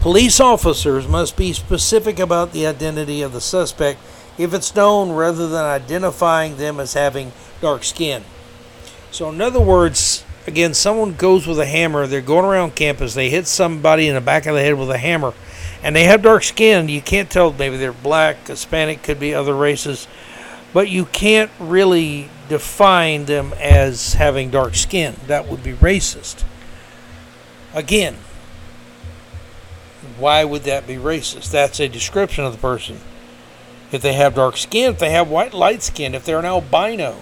Police 0.00 0.38
officers 0.38 1.08
must 1.08 1.34
be 1.34 1.54
specific 1.54 2.18
about 2.18 2.52
the 2.52 2.66
identity 2.66 3.22
of 3.22 3.32
the 3.32 3.40
suspect 3.40 4.00
if 4.36 4.52
it's 4.52 4.76
known 4.76 5.12
rather 5.12 5.48
than 5.48 5.64
identifying 5.64 6.58
them 6.58 6.78
as 6.78 6.92
having 6.92 7.32
dark 7.62 7.84
skin. 7.84 8.22
So, 9.10 9.30
in 9.30 9.40
other 9.40 9.60
words, 9.60 10.26
again, 10.46 10.74
someone 10.74 11.14
goes 11.14 11.46
with 11.46 11.58
a 11.58 11.66
hammer, 11.66 12.06
they're 12.06 12.20
going 12.20 12.44
around 12.44 12.74
campus, 12.74 13.14
they 13.14 13.30
hit 13.30 13.46
somebody 13.46 14.08
in 14.08 14.14
the 14.14 14.20
back 14.20 14.46
of 14.46 14.54
the 14.54 14.60
head 14.60 14.78
with 14.78 14.90
a 14.90 14.98
hammer, 14.98 15.32
and 15.82 15.94
they 15.94 16.04
have 16.04 16.22
dark 16.22 16.42
skin. 16.42 16.88
You 16.88 17.02
can't 17.02 17.30
tell, 17.30 17.52
maybe 17.52 17.76
they're 17.76 17.92
black, 17.92 18.46
Hispanic, 18.46 19.02
could 19.02 19.20
be 19.20 19.34
other 19.34 19.54
races, 19.54 20.06
but 20.72 20.88
you 20.88 21.06
can't 21.06 21.50
really 21.58 22.28
define 22.48 23.24
them 23.24 23.52
as 23.60 24.14
having 24.14 24.50
dark 24.50 24.74
skin. 24.74 25.16
That 25.26 25.48
would 25.48 25.62
be 25.62 25.72
racist. 25.72 26.44
Again, 27.72 28.16
why 30.18 30.44
would 30.44 30.62
that 30.64 30.86
be 30.86 30.96
racist? 30.96 31.50
That's 31.50 31.80
a 31.80 31.88
description 31.88 32.44
of 32.44 32.52
the 32.52 32.58
person. 32.58 33.00
If 33.90 34.02
they 34.02 34.12
have 34.14 34.34
dark 34.34 34.56
skin, 34.56 34.92
if 34.92 34.98
they 34.98 35.10
have 35.10 35.28
white 35.28 35.54
light 35.54 35.82
skin, 35.82 36.14
if 36.14 36.24
they're 36.24 36.38
an 36.38 36.44
albino, 36.44 37.16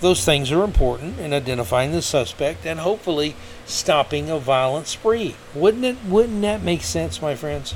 those 0.00 0.24
things 0.24 0.52
are 0.52 0.62
important 0.62 1.18
in 1.18 1.32
identifying 1.32 1.92
the 1.92 2.02
suspect 2.02 2.66
and 2.66 2.80
hopefully 2.80 3.34
stopping 3.64 4.28
a 4.28 4.38
violent 4.38 4.86
spree. 4.86 5.36
Wouldn't 5.54 5.84
it? 5.84 5.96
Wouldn't 6.06 6.42
that 6.42 6.62
make 6.62 6.82
sense, 6.82 7.22
my 7.22 7.34
friends? 7.34 7.74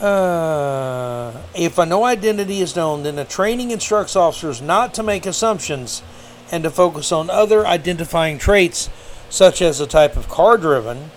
Uh, 0.00 1.42
if 1.54 1.76
a 1.76 1.84
no 1.84 2.04
identity 2.04 2.60
is 2.60 2.74
known, 2.74 3.02
then 3.02 3.16
the 3.16 3.24
training 3.24 3.70
instructs 3.70 4.16
officers 4.16 4.62
not 4.62 4.94
to 4.94 5.02
make 5.02 5.26
assumptions 5.26 6.02
and 6.50 6.64
to 6.64 6.70
focus 6.70 7.12
on 7.12 7.28
other 7.28 7.66
identifying 7.66 8.38
traits, 8.38 8.88
such 9.28 9.60
as 9.60 9.78
the 9.78 9.86
type 9.86 10.16
of 10.16 10.28
car 10.28 10.56
driven 10.56 11.10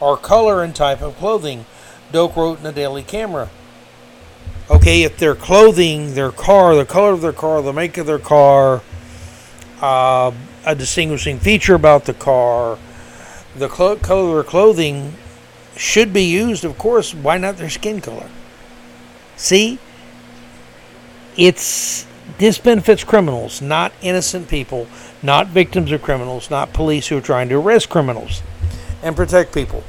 or 0.00 0.16
color 0.16 0.62
and 0.62 0.74
type 0.74 1.00
of 1.00 1.16
clothing. 1.16 1.64
Doak 2.12 2.36
wrote 2.36 2.58
in 2.58 2.64
the 2.64 2.72
Daily 2.72 3.02
Camera. 3.02 3.50
Okay, 4.70 5.02
if 5.02 5.18
their 5.18 5.34
clothing, 5.34 6.14
their 6.14 6.32
car, 6.32 6.74
the 6.74 6.86
color 6.86 7.12
of 7.12 7.20
their 7.20 7.34
car, 7.34 7.60
the 7.60 7.72
make 7.72 7.98
of 7.98 8.06
their 8.06 8.18
car, 8.18 8.80
uh, 9.82 10.32
a 10.64 10.74
distinguishing 10.74 11.38
feature 11.38 11.74
about 11.74 12.06
the 12.06 12.14
car, 12.14 12.78
the 13.54 13.68
color 13.68 13.92
of 13.92 14.34
their 14.34 14.42
clothing 14.42 15.12
should 15.76 16.14
be 16.14 16.22
used, 16.22 16.64
of 16.64 16.78
course. 16.78 17.12
Why 17.12 17.36
not 17.36 17.58
their 17.58 17.68
skin 17.68 18.00
color? 18.00 18.30
See, 19.36 19.78
it's 21.36 22.06
this 22.38 22.56
benefits 22.56 23.04
criminals, 23.04 23.60
not 23.60 23.92
innocent 24.00 24.48
people, 24.48 24.86
not 25.22 25.48
victims 25.48 25.92
of 25.92 26.00
criminals, 26.00 26.48
not 26.48 26.72
police 26.72 27.08
who 27.08 27.18
are 27.18 27.20
trying 27.20 27.50
to 27.50 27.56
arrest 27.56 27.90
criminals 27.90 28.42
and 29.02 29.14
protect 29.14 29.52
people. 29.52 29.84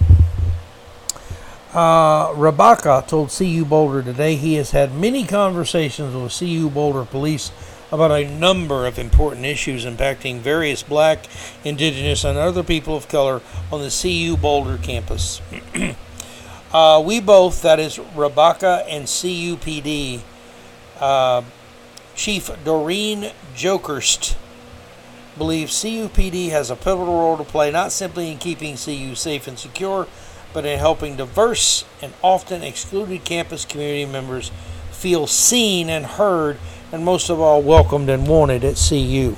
Uh, 1.76 2.34
Rabaka 2.36 3.06
told 3.06 3.32
CU 3.32 3.66
Boulder 3.66 4.02
today 4.02 4.38
he 4.38 4.54
has 4.54 4.72
had 4.72 4.96
many 4.96 5.26
conversations 5.26 6.16
with 6.16 6.32
CU 6.40 6.70
Boulder 6.70 7.04
police 7.04 7.52
about 7.92 8.12
a 8.12 8.30
number 8.40 8.88
of 8.88 8.98
important 8.98 9.46
issues 9.46 9.84
impacting 9.84 10.40
various 10.40 10.84
black, 10.84 11.28
indigenous, 11.66 12.24
and 12.24 12.38
other 12.38 12.64
people 12.64 12.96
of 12.96 13.10
color 13.10 13.42
on 13.74 13.82
the 13.82 13.90
CU 13.90 14.38
Boulder 14.38 14.78
campus. 14.78 15.42
uh, 16.72 17.04
we 17.06 17.20
both, 17.20 17.62
that 17.62 17.78
is 17.78 17.98
Rabaka 17.98 18.86
and 18.88 19.04
CUPD, 19.04 20.22
uh, 21.02 21.42
Chief 22.16 22.50
Doreen 22.64 23.34
Jokerst, 23.54 24.38
believe 25.38 25.68
CUPD 25.68 26.52
has 26.52 26.70
a 26.70 26.78
pivotal 26.78 27.20
role 27.20 27.38
to 27.38 27.44
play 27.44 27.70
not 27.70 27.92
simply 27.92 28.32
in 28.32 28.38
keeping 28.38 28.78
CU 28.78 29.14
safe 29.14 29.46
and 29.46 29.60
secure, 29.60 30.08
but 30.56 30.66
in 30.66 30.80
helping 30.80 31.18
diverse 31.18 31.84
and 32.02 32.14
often 32.24 32.64
excluded 32.64 33.26
campus 33.26 33.66
community 33.66 34.06
members 34.06 34.52
feel 34.90 35.28
seen 35.28 35.90
and 35.90 36.06
heard, 36.06 36.58
and 36.94 37.04
most 37.04 37.30
of 37.30 37.42
all, 37.42 37.62
welcomed 37.62 38.10
and 38.10 38.26
wanted 38.26 38.64
at 38.64 38.78
CU. 38.78 39.36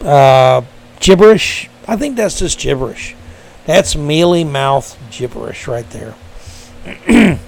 Uh, 0.00 0.62
gibberish? 0.98 1.70
I 1.86 1.94
think 1.94 2.16
that's 2.16 2.40
just 2.40 2.58
gibberish. 2.58 3.14
That's 3.66 3.94
mealy 3.94 4.42
mouth 4.42 4.98
gibberish 5.12 5.68
right 5.68 5.88
there. 5.90 6.16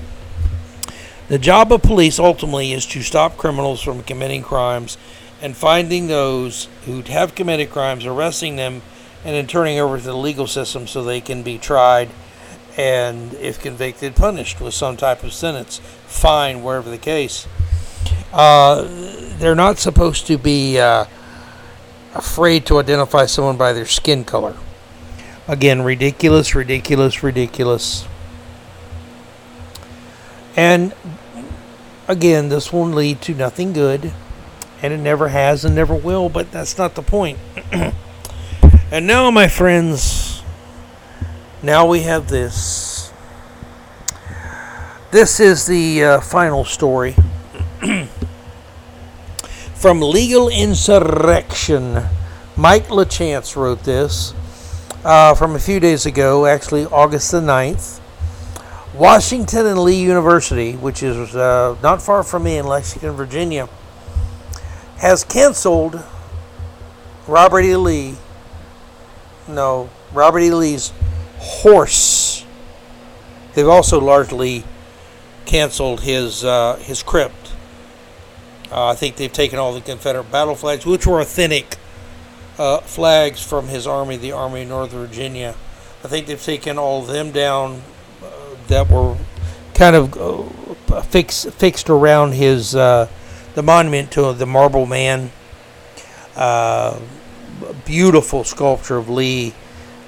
the 1.29 1.39
job 1.39 1.73
of 1.73 1.83
police 1.83 2.21
ultimately 2.21 2.73
is 2.73 2.87
to 2.87 3.03
stop 3.03 3.37
criminals 3.37 3.83
from 3.83 4.05
committing 4.05 4.45
crimes 4.45 4.97
and 5.43 5.57
finding 5.57 6.07
those 6.07 6.69
who 6.87 7.03
have 7.03 7.35
committed 7.35 7.71
crimes, 7.71 8.07
arresting 8.07 8.55
them, 8.55 8.83
and 9.25 9.35
then 9.35 9.47
turning 9.47 9.79
over 9.79 9.99
to 9.99 10.05
the 10.05 10.17
legal 10.17 10.47
system 10.47 10.87
so 10.87 11.05
they 11.05 11.21
can 11.21 11.43
be 11.43 11.59
tried 11.59 12.11
and, 12.77 13.35
if 13.35 13.61
convicted, 13.61 14.17
punished 14.17 14.61
with 14.61 14.75
some 14.75 14.97
type 14.97 15.23
of 15.23 15.33
sentence, 15.33 15.81
fine, 16.07 16.63
wherever 16.63 16.89
the 16.89 16.99
case. 16.99 17.47
Uh, 18.33 18.87
they're 19.39 19.57
not 19.57 19.79
supposed 19.79 20.27
to 20.29 20.39
be 20.39 20.79
uh, 20.79 21.05
afraid 22.15 22.65
to 22.67 22.79
identify 22.79 23.27
someone 23.27 23.57
by 23.57 23.73
their 23.73 23.87
skin 23.87 24.25
color. 24.25 24.57
Again, 25.49 25.83
ridiculous, 25.83 26.55
ridiculous, 26.55 27.23
ridiculous. 27.23 28.07
And 30.57 30.95
again, 32.07 32.49
this 32.49 32.73
won't 32.73 32.95
lead 32.95 33.21
to 33.23 33.35
nothing 33.35 33.73
good, 33.73 34.13
and 34.81 34.93
it 34.93 34.99
never 34.99 35.29
has 35.29 35.65
and 35.65 35.75
never 35.75 35.95
will, 35.95 36.29
but 36.29 36.51
that's 36.53 36.79
not 36.79 36.95
the 36.95 37.03
point. 37.03 37.39
And 38.93 39.07
now, 39.07 39.31
my 39.31 39.47
friends, 39.47 40.43
now 41.63 41.87
we 41.87 42.01
have 42.01 42.27
this. 42.27 43.13
This 45.13 45.39
is 45.39 45.65
the 45.67 46.03
uh, 46.03 46.21
final 46.21 46.65
story 46.65 47.15
from 49.77 50.03
Legal 50.03 50.49
Insurrection. 50.49 52.03
Mike 52.57 52.89
LaChance 52.89 53.55
wrote 53.55 53.85
this 53.85 54.35
uh, 55.05 55.37
from 55.37 55.55
a 55.55 55.61
few 55.61 55.79
days 55.79 56.05
ago, 56.05 56.47
actually 56.47 56.85
August 56.87 57.31
the 57.31 57.41
9th. 57.41 58.01
Washington 58.93 59.67
and 59.67 59.79
Lee 59.79 60.03
University, 60.03 60.75
which 60.75 61.05
is 61.05 61.37
uh, 61.37 61.77
not 61.81 62.03
far 62.03 62.25
from 62.25 62.43
me 62.43 62.59
in 62.59 62.67
Lexington, 62.67 63.13
Virginia, 63.13 63.69
has 64.97 65.23
canceled 65.23 66.03
Robert 67.29 67.61
E. 67.61 67.77
Lee 67.77 68.17
no, 69.55 69.91
Robert 70.13 70.41
E. 70.41 70.51
Lee's 70.51 70.93
horse. 71.39 72.45
They've 73.55 73.69
also 73.69 74.01
largely 74.01 74.65
canceled 75.47 76.03
his 76.03 76.45
uh, 76.45 76.77
his 76.77 77.03
crypt. 77.03 77.53
Uh, 78.71 78.89
I 78.89 78.95
think 78.95 79.17
they've 79.17 79.33
taken 79.33 79.59
all 79.59 79.73
the 79.73 79.81
Confederate 79.81 80.31
battle 80.31 80.55
flags, 80.55 80.87
which 80.87 81.07
were 81.07 81.21
authentic 81.21 81.77
uh, 82.59 82.79
flags 82.79 83.43
from 83.43 83.67
his 83.69 83.87
army, 83.87 84.17
the 84.17 84.33
Army 84.33 84.63
of 84.63 84.69
Northern 84.69 85.07
Virginia. 85.07 85.57
I 86.05 86.09
think 86.09 86.27
they've 86.27 86.41
taken 86.41 86.79
all 86.79 87.03
of 87.03 87.09
them 87.09 87.33
down 87.33 87.83
uh, 88.23 88.57
that 88.69 88.89
were 88.89 89.17
kind 89.75 89.97
of 89.97 90.17
uh, 90.93 91.01
fix, 91.03 91.45
fixed 91.45 91.91
around 91.91 92.33
his 92.33 92.77
uh, 92.77 93.09
the 93.55 93.63
monument 93.63 94.13
to 94.13 94.33
the 94.33 94.47
Marble 94.47 94.87
Man 94.87 95.33
beautiful 97.85 98.45
sculpture 98.45 98.97
of 98.97 99.09
Lee 99.09 99.55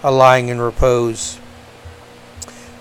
lying 0.03 0.49
in 0.49 0.61
repose. 0.61 1.39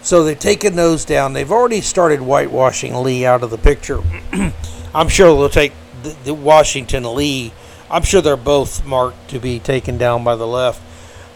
So 0.02 0.24
they've 0.24 0.40
taken 0.40 0.76
those 0.76 1.06
down. 1.06 1.34
They've 1.34 1.52
already 1.52 1.82
started 1.82 2.22
whitewashing 2.22 2.96
Lee 2.96 3.26
out 3.26 3.44
of 3.44 3.52
the 3.52 3.58
picture. 3.58 4.02
I'm 4.96 5.10
sure 5.10 5.28
they'll 5.28 5.50
take 5.50 5.74
the, 6.04 6.16
the 6.24 6.34
Washington 6.34 7.16
Lee. 7.16 7.54
I'm 7.90 8.04
sure 8.04 8.22
they're 8.22 8.38
both 8.38 8.86
marked 8.86 9.30
to 9.30 9.40
be 9.40 9.60
taken 9.60 9.98
down 9.98 10.24
by 10.24 10.36
the 10.36 10.48
left. 10.48 10.82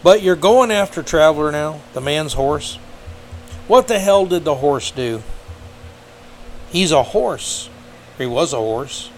But 0.02 0.22
you're 0.22 0.36
going 0.36 0.70
after 0.70 1.02
Traveler 1.02 1.52
now, 1.52 1.80
the 1.92 2.00
man's 2.00 2.32
horse. 2.32 2.76
What 3.68 3.88
the 3.88 3.98
hell 3.98 4.26
did 4.26 4.44
the 4.44 4.56
horse 4.56 4.90
do? 4.90 5.22
He's 6.70 6.92
a 6.92 7.02
horse. 7.02 7.68
He 8.18 8.26
was 8.26 8.52
a 8.52 8.58
horse. 8.58 9.10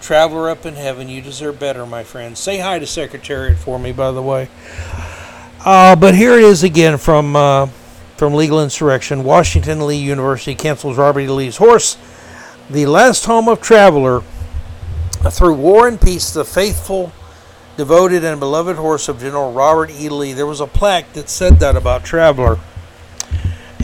Traveler 0.00 0.48
up 0.48 0.64
in 0.66 0.74
heaven, 0.74 1.08
you 1.08 1.20
deserve 1.20 1.58
better, 1.58 1.84
my 1.86 2.04
friend. 2.04 2.36
Say 2.36 2.58
hi 2.58 2.78
to 2.78 2.86
Secretariat 2.86 3.58
for 3.58 3.78
me, 3.78 3.92
by 3.92 4.10
the 4.12 4.22
way. 4.22 4.48
Uh, 5.64 5.94
but 5.94 6.14
here 6.14 6.38
it 6.38 6.44
is 6.44 6.62
again 6.62 6.96
from 6.96 7.36
uh, 7.36 7.66
from 8.16 8.34
legal 8.34 8.62
insurrection. 8.62 9.24
Washington 9.24 9.86
Lee 9.86 9.96
University 9.96 10.54
cancels 10.54 10.96
Robert 10.96 11.20
E. 11.20 11.28
Lee's 11.28 11.58
horse, 11.58 11.98
the 12.68 12.86
last 12.86 13.26
home 13.26 13.48
of 13.48 13.60
Traveler. 13.60 14.22
Through 15.30 15.54
war 15.54 15.86
and 15.86 16.00
peace, 16.00 16.32
the 16.32 16.46
faithful, 16.46 17.12
devoted, 17.76 18.24
and 18.24 18.40
beloved 18.40 18.76
horse 18.76 19.06
of 19.08 19.20
General 19.20 19.52
Robert 19.52 19.90
E. 19.90 20.08
Lee. 20.08 20.32
There 20.32 20.46
was 20.46 20.62
a 20.62 20.66
plaque 20.66 21.12
that 21.12 21.28
said 21.28 21.60
that 21.60 21.76
about 21.76 22.04
Traveler. 22.04 22.58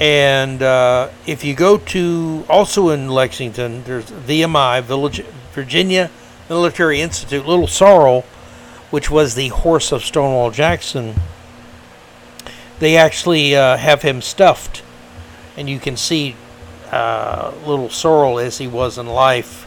And 0.00 0.62
uh, 0.62 1.10
if 1.26 1.44
you 1.44 1.54
go 1.54 1.78
to 1.78 2.44
also 2.48 2.90
in 2.90 3.08
Lexington, 3.08 3.82
there's 3.84 4.06
VMI, 4.06 4.82
Village, 4.82 5.24
Virginia 5.56 6.10
Military 6.50 7.00
Institute, 7.00 7.46
Little 7.46 7.66
Sorrel, 7.66 8.26
which 8.90 9.10
was 9.10 9.34
the 9.34 9.48
horse 9.48 9.90
of 9.90 10.04
Stonewall 10.04 10.50
Jackson. 10.50 11.14
They 12.78 12.98
actually 12.98 13.56
uh, 13.56 13.78
have 13.78 14.02
him 14.02 14.20
stuffed, 14.20 14.82
and 15.56 15.68
you 15.68 15.80
can 15.80 15.96
see 15.96 16.36
uh, 16.92 17.52
Little 17.66 17.88
Sorrel 17.88 18.38
as 18.38 18.58
he 18.58 18.68
was 18.68 18.98
in 18.98 19.06
life. 19.06 19.64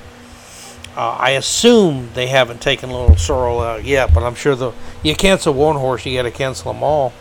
Uh, 0.95 1.17
I 1.19 1.31
assume 1.31 2.11
they 2.13 2.27
haven't 2.27 2.61
taken 2.61 2.91
Little 2.91 3.17
Sorrel 3.17 3.59
out 3.59 3.83
yet, 3.83 4.13
but 4.13 4.21
I'm 4.21 4.35
sure 4.35 4.55
the 4.55 4.73
you 5.01 5.15
cancel 5.15 5.55
one 5.55 5.75
horse, 5.75 6.05
you 6.05 6.15
got 6.15 6.23
to 6.23 6.31
cancel 6.31 6.71
them 6.71 6.83
all. 6.83 7.13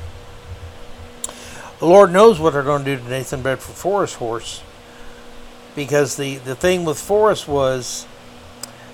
The 1.79 1.87
Lord 1.87 2.13
knows 2.13 2.39
what 2.39 2.53
they're 2.53 2.63
going 2.63 2.85
to 2.85 2.97
do 2.97 3.03
to 3.03 3.09
Nathan 3.09 3.41
Bedford 3.41 3.75
Forrest 3.75 4.17
horse. 4.17 4.63
Because 5.75 6.17
the, 6.17 6.37
the 6.37 6.55
thing 6.55 6.85
with 6.85 7.01
Forrest 7.01 7.47
was, 7.49 8.05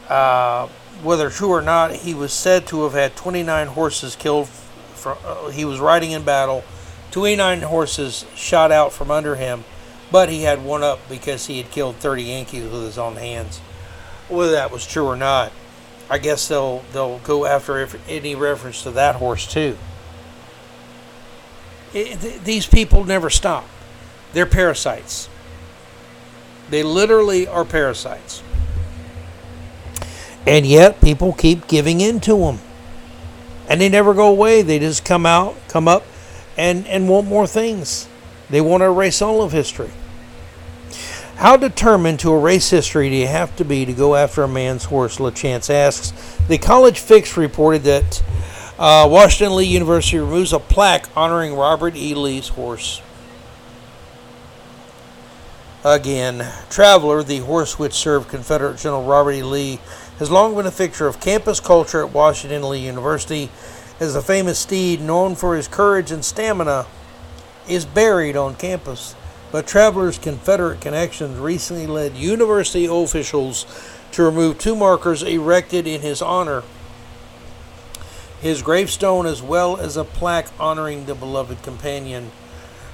uh, 0.08 0.68
whether 1.02 1.30
true 1.30 1.50
or 1.50 1.62
not, 1.62 1.92
he 1.92 2.14
was 2.14 2.32
said 2.32 2.66
to 2.68 2.84
have 2.84 2.92
had 2.92 3.16
29 3.16 3.68
horses 3.68 4.16
killed. 4.16 4.48
From, 4.48 5.18
uh, 5.24 5.50
he 5.50 5.64
was 5.64 5.80
riding 5.80 6.12
in 6.12 6.24
battle, 6.24 6.64
29 7.10 7.62
horses 7.62 8.24
shot 8.34 8.72
out 8.72 8.92
from 8.92 9.10
under 9.10 9.34
him, 9.34 9.64
but 10.10 10.28
he 10.28 10.42
had 10.42 10.64
one 10.64 10.82
up 10.82 10.98
because 11.08 11.46
he 11.46 11.58
had 11.58 11.70
killed 11.70 11.96
30 11.96 12.22
Yankees 12.22 12.64
with 12.64 12.82
his 12.82 12.98
own 12.98 13.16
hands. 13.16 13.58
Whether 14.28 14.52
that 14.52 14.70
was 14.70 14.86
true 14.86 15.06
or 15.06 15.16
not, 15.16 15.52
I 16.08 16.18
guess 16.18 16.48
they'll 16.48 16.84
they'll 16.92 17.18
go 17.18 17.44
after 17.44 17.88
any 18.08 18.34
reference 18.34 18.82
to 18.82 18.90
that 18.92 19.16
horse 19.16 19.50
too. 19.50 19.76
It, 21.92 22.20
th- 22.20 22.40
these 22.42 22.66
people 22.66 23.04
never 23.04 23.30
stop. 23.30 23.66
They're 24.32 24.46
parasites. 24.46 25.28
They 26.70 26.82
literally 26.82 27.46
are 27.46 27.64
parasites. 27.64 28.42
And 30.46 30.66
yet 30.66 31.00
people 31.00 31.32
keep 31.32 31.66
giving 31.66 32.00
in 32.00 32.20
to 32.20 32.36
them. 32.38 32.58
And 33.68 33.80
they 33.80 33.88
never 33.88 34.12
go 34.12 34.28
away. 34.28 34.62
They 34.62 34.78
just 34.78 35.04
come 35.04 35.24
out, 35.24 35.56
come 35.68 35.88
up, 35.88 36.04
and, 36.56 36.86
and 36.86 37.08
want 37.08 37.26
more 37.26 37.46
things. 37.46 38.08
They 38.50 38.60
want 38.60 38.82
to 38.82 38.86
erase 38.86 39.22
all 39.22 39.42
of 39.42 39.52
history. 39.52 39.90
How 41.36 41.56
determined 41.56 42.20
to 42.20 42.32
erase 42.32 42.70
history 42.70 43.10
do 43.10 43.16
you 43.16 43.26
have 43.26 43.56
to 43.56 43.64
be 43.64 43.84
to 43.84 43.92
go 43.92 44.14
after 44.14 44.42
a 44.42 44.48
man's 44.48 44.84
horse? 44.84 45.18
LaChance 45.18 45.68
asks. 45.68 46.12
The 46.46 46.58
College 46.58 47.00
Fix 47.00 47.36
reported 47.36 47.82
that 47.82 48.22
uh, 48.78 49.08
Washington 49.10 49.56
Lee 49.56 49.64
University 49.64 50.18
removes 50.18 50.52
a 50.52 50.60
plaque 50.60 51.08
honoring 51.16 51.54
Robert 51.54 51.96
E. 51.96 52.14
Lee's 52.14 52.48
horse. 52.48 53.02
Again, 55.84 56.46
Traveler, 56.70 57.22
the 57.22 57.38
horse 57.38 57.78
which 57.78 57.92
served 57.92 58.28
Confederate 58.28 58.78
General 58.78 59.04
Robert 59.04 59.32
E. 59.32 59.42
Lee, 59.42 59.80
has 60.18 60.30
long 60.30 60.54
been 60.54 60.66
a 60.66 60.70
fixture 60.70 61.06
of 61.06 61.20
campus 61.20 61.60
culture 61.60 62.04
at 62.04 62.12
Washington 62.12 62.68
Lee 62.68 62.86
University, 62.86 63.50
as 64.00 64.14
the 64.14 64.22
famous 64.22 64.58
steed, 64.58 65.00
known 65.00 65.34
for 65.34 65.56
his 65.56 65.68
courage 65.68 66.10
and 66.10 66.24
stamina, 66.24 66.86
is 67.68 67.84
buried 67.84 68.36
on 68.36 68.54
campus. 68.54 69.14
But 69.52 69.66
Traveler's 69.66 70.18
Confederate 70.18 70.80
connections 70.80 71.38
recently 71.38 71.86
led 71.86 72.16
university 72.16 72.86
officials 72.86 73.66
to 74.12 74.22
remove 74.22 74.58
two 74.58 74.74
markers 74.74 75.22
erected 75.22 75.86
in 75.86 76.00
his 76.00 76.20
honor 76.20 76.62
his 78.44 78.60
gravestone 78.60 79.24
as 79.24 79.40
well 79.40 79.78
as 79.78 79.96
a 79.96 80.04
plaque 80.04 80.48
honoring 80.60 81.06
the 81.06 81.14
beloved 81.14 81.62
companion. 81.62 82.30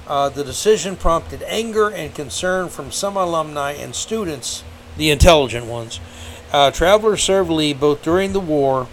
Uh, 0.07 0.29
the 0.29 0.45
decision 0.45 0.95
prompted 0.95 1.43
anger 1.43 1.89
and 1.89 2.15
concern 2.15 2.69
from 2.69 2.89
some 2.89 3.17
alumni 3.17 3.73
and 3.73 3.93
students, 3.93 4.63
the 4.95 5.11
intelligent 5.11 5.65
ones. 5.65 5.99
Uh, 6.51 6.71
Traveler 6.71 7.17
served 7.17 7.49
Lee 7.49 7.73
both 7.73 8.03
during 8.03 8.33
the 8.33 8.39
war 8.39 8.87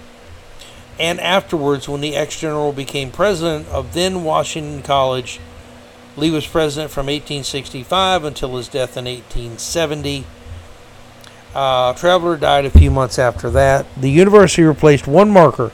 and 0.99 1.21
afterwards 1.21 1.89
when 1.89 2.01
the 2.01 2.17
ex 2.17 2.41
general 2.41 2.73
became 2.73 3.11
president 3.11 3.69
of 3.69 3.95
then 3.95 4.25
Washington 4.25 4.83
College. 4.83 5.41
Lee 6.17 6.31
was 6.31 6.47
president 6.47 6.91
from 6.91 7.07
1865 7.07 8.25
until 8.25 8.57
his 8.57 8.69
death 8.69 8.97
in 8.97 9.05
1870. 9.05 10.25
Uh, 11.55 11.93
Traveler 11.95 12.37
died 12.37 12.65
a 12.65 12.71
few 12.71 12.91
months 12.91 13.19
after 13.19 13.51
that. 13.51 13.87
The 13.97 14.11
university 14.11 14.63
replaced 14.63 15.07
one 15.07 15.31
marker 15.31 15.73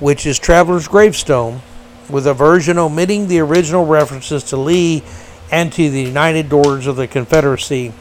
which 0.00 0.26
is 0.26 0.38
Traveler's 0.38 0.88
Gravestone, 0.88 1.60
with 2.08 2.26
a 2.26 2.34
version 2.34 2.78
omitting 2.78 3.28
the 3.28 3.40
original 3.40 3.84
references 3.84 4.44
to 4.44 4.56
Lee 4.56 5.02
and 5.50 5.72
to 5.72 5.90
the 5.90 6.02
United 6.02 6.48
Daughters 6.48 6.86
of 6.86 6.96
the 6.96 7.06
Confederacy. 7.06 7.92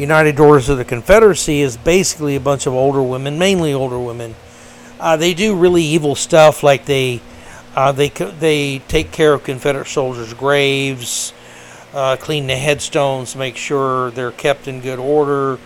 United 0.00 0.36
Daughters 0.36 0.70
of 0.70 0.78
the 0.78 0.84
Confederacy 0.84 1.60
is 1.60 1.76
basically 1.76 2.34
a 2.34 2.40
bunch 2.40 2.66
of 2.66 2.72
older 2.72 3.02
women, 3.02 3.38
mainly 3.38 3.74
older 3.74 3.98
women. 3.98 4.34
Uh, 4.98 5.16
they 5.16 5.34
do 5.34 5.54
really 5.54 5.82
evil 5.82 6.14
stuff, 6.14 6.62
like 6.62 6.86
they 6.86 7.20
uh, 7.76 7.92
they 7.92 8.08
they 8.08 8.78
take 8.88 9.12
care 9.12 9.34
of 9.34 9.44
Confederate 9.44 9.86
soldiers' 9.86 10.32
graves, 10.32 11.34
uh, 11.92 12.16
clean 12.16 12.46
the 12.46 12.56
headstones, 12.56 13.36
make 13.36 13.56
sure 13.56 14.10
they're 14.12 14.32
kept 14.32 14.68
in 14.68 14.80
good 14.80 14.98
order, 14.98 15.56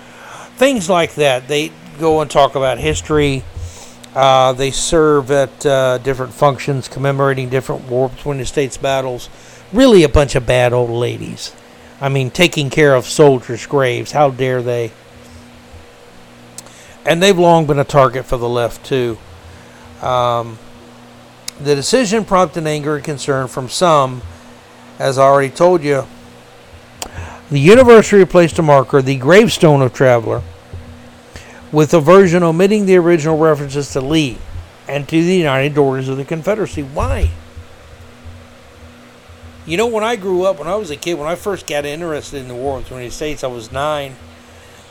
things 0.56 0.90
like 0.90 1.14
that. 1.14 1.46
They 1.46 1.70
go 1.98 2.20
and 2.20 2.30
talk 2.30 2.56
about 2.56 2.78
history. 2.78 3.44
Uh, 4.14 4.52
they 4.52 4.70
serve 4.70 5.30
at 5.30 5.64
uh, 5.66 5.98
different 5.98 6.32
functions 6.32 6.88
commemorating 6.88 7.48
different 7.48 7.88
war 7.88 8.08
between 8.08 8.38
the 8.38 8.46
states 8.46 8.76
battles. 8.76 9.28
Really, 9.72 10.02
a 10.02 10.08
bunch 10.08 10.34
of 10.34 10.44
bad 10.44 10.72
old 10.72 10.90
ladies. 10.90 11.52
I 12.00 12.08
mean, 12.08 12.30
taking 12.30 12.70
care 12.70 12.94
of 12.94 13.06
soldiers' 13.06 13.66
graves. 13.66 14.12
How 14.12 14.30
dare 14.30 14.62
they? 14.62 14.92
And 17.06 17.22
they've 17.22 17.38
long 17.38 17.66
been 17.66 17.78
a 17.78 17.84
target 17.84 18.24
for 18.24 18.36
the 18.36 18.48
left, 18.48 18.84
too. 18.84 19.18
Um, 20.02 20.58
the 21.60 21.74
decision 21.74 22.24
prompted 22.24 22.66
anger 22.66 22.96
and 22.96 23.04
concern 23.04 23.48
from 23.48 23.68
some, 23.68 24.22
as 24.98 25.18
I 25.18 25.22
already 25.22 25.50
told 25.50 25.82
you. 25.82 26.06
The 27.50 27.60
university 27.60 28.16
replaced 28.16 28.58
a 28.58 28.62
marker, 28.62 29.02
the 29.02 29.16
gravestone 29.16 29.82
of 29.82 29.92
Traveler 29.92 30.42
with 31.74 31.92
a 31.92 32.00
version 32.00 32.42
omitting 32.42 32.86
the 32.86 32.96
original 32.96 33.36
references 33.36 33.92
to 33.92 34.00
Lee 34.00 34.38
and 34.88 35.08
to 35.08 35.24
the 35.24 35.34
United 35.34 35.74
Daughters 35.74 36.08
of 36.08 36.16
the 36.16 36.24
Confederacy. 36.24 36.82
Why? 36.82 37.30
You 39.66 39.76
know, 39.76 39.86
when 39.86 40.04
I 40.04 40.16
grew 40.16 40.44
up, 40.44 40.58
when 40.58 40.68
I 40.68 40.76
was 40.76 40.90
a 40.90 40.96
kid, 40.96 41.14
when 41.14 41.28
I 41.28 41.36
first 41.36 41.66
got 41.66 41.84
interested 41.84 42.38
in 42.38 42.48
the 42.48 42.54
war 42.54 42.76
with 42.76 42.88
the 42.88 42.94
United 42.94 43.12
States, 43.12 43.42
I 43.42 43.46
was 43.46 43.72
nine. 43.72 44.16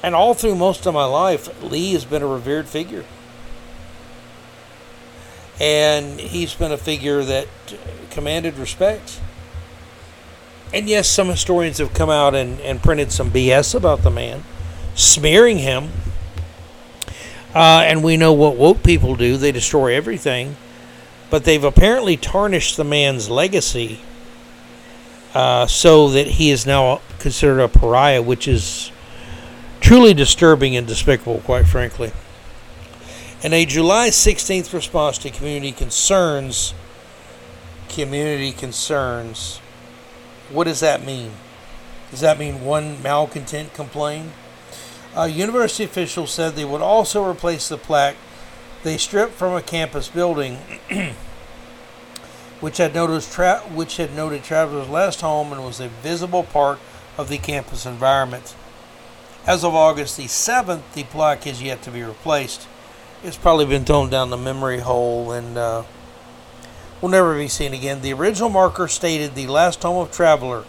And 0.01 0.15
all 0.15 0.33
through 0.33 0.55
most 0.55 0.85
of 0.85 0.93
my 0.93 1.05
life, 1.05 1.61
Lee 1.61 1.93
has 1.93 2.05
been 2.05 2.21
a 2.21 2.27
revered 2.27 2.67
figure. 2.67 3.05
And 5.59 6.19
he's 6.19 6.55
been 6.55 6.71
a 6.71 6.77
figure 6.77 7.23
that 7.23 7.47
commanded 8.09 8.57
respect. 8.57 9.21
And 10.73 10.89
yes, 10.89 11.07
some 11.07 11.27
historians 11.27 11.77
have 11.77 11.93
come 11.93 12.09
out 12.09 12.33
and, 12.33 12.59
and 12.61 12.81
printed 12.81 13.11
some 13.11 13.29
BS 13.29 13.75
about 13.75 14.01
the 14.01 14.09
man, 14.09 14.43
smearing 14.95 15.59
him 15.59 15.91
uh, 17.53 17.83
and 17.85 18.03
we 18.03 18.17
know 18.17 18.33
what 18.33 18.55
woke 18.55 18.81
people 18.81 19.15
do 19.15 19.37
they 19.37 19.51
destroy 19.51 19.95
everything. 19.95 20.55
But 21.29 21.45
they've 21.45 21.63
apparently 21.63 22.17
tarnished 22.17 22.77
the 22.77 22.83
man's 22.83 23.29
legacy 23.29 24.01
uh, 25.33 25.67
so 25.67 26.09
that 26.09 26.27
he 26.27 26.51
is 26.51 26.65
now 26.65 27.01
considered 27.19 27.59
a 27.59 27.67
pariah, 27.67 28.21
which 28.21 28.47
is 28.47 28.91
truly 29.79 30.13
disturbing 30.13 30.75
and 30.75 30.87
despicable, 30.87 31.39
quite 31.39 31.65
frankly. 31.67 32.11
In 33.41 33.51
a 33.53 33.65
July 33.65 34.09
16th 34.09 34.73
response 34.73 35.17
to 35.19 35.29
community 35.29 35.71
concerns, 35.71 36.73
community 37.89 38.51
concerns, 38.51 39.57
what 40.49 40.63
does 40.65 40.79
that 40.79 41.05
mean? 41.05 41.31
Does 42.11 42.21
that 42.21 42.39
mean 42.39 42.63
one 42.63 43.01
malcontent 43.01 43.73
complained? 43.73 44.31
Uh, 45.15 45.23
university 45.23 45.83
officials 45.83 46.31
said 46.31 46.55
they 46.55 46.65
would 46.65 46.81
also 46.81 47.27
replace 47.27 47.67
the 47.67 47.77
plaque 47.77 48.15
they 48.83 48.97
stripped 48.97 49.33
from 49.33 49.53
a 49.53 49.61
campus 49.61 50.09
building, 50.09 50.59
which 52.63 52.77
had 52.77 52.93
tra- 52.93 53.59
which 53.73 53.97
had 53.97 54.15
noted 54.15 54.41
travelers' 54.41 54.87
last 54.87 55.19
home 55.19 55.51
and 55.51 55.65
was 55.65 55.81
a 55.81 55.89
visible 55.89 56.43
part 56.43 56.79
of 57.17 57.27
the 57.27 57.37
campus 57.37 57.85
environment. 57.85 58.55
As 59.45 59.65
of 59.65 59.75
August 59.75 60.15
the 60.15 60.27
7th, 60.27 60.81
the 60.93 61.03
plaque 61.03 61.45
is 61.45 61.61
yet 61.61 61.81
to 61.81 61.91
be 61.91 62.01
replaced. 62.03 62.65
It's 63.21 63.35
probably 63.35 63.65
been 63.65 63.83
thrown 63.83 64.09
down 64.09 64.29
the 64.29 64.37
memory 64.37 64.79
hole 64.79 65.33
and 65.33 65.57
uh, 65.57 65.83
will 67.01 67.09
never 67.09 67.37
be 67.37 67.49
seen 67.49 67.73
again. 67.73 68.01
The 68.01 68.13
original 68.13 68.49
marker 68.49 68.87
stated 68.87 69.35
the 69.35 69.47
last 69.47 69.83
home 69.83 69.97
of 69.97 70.13
traveler. 70.13 70.63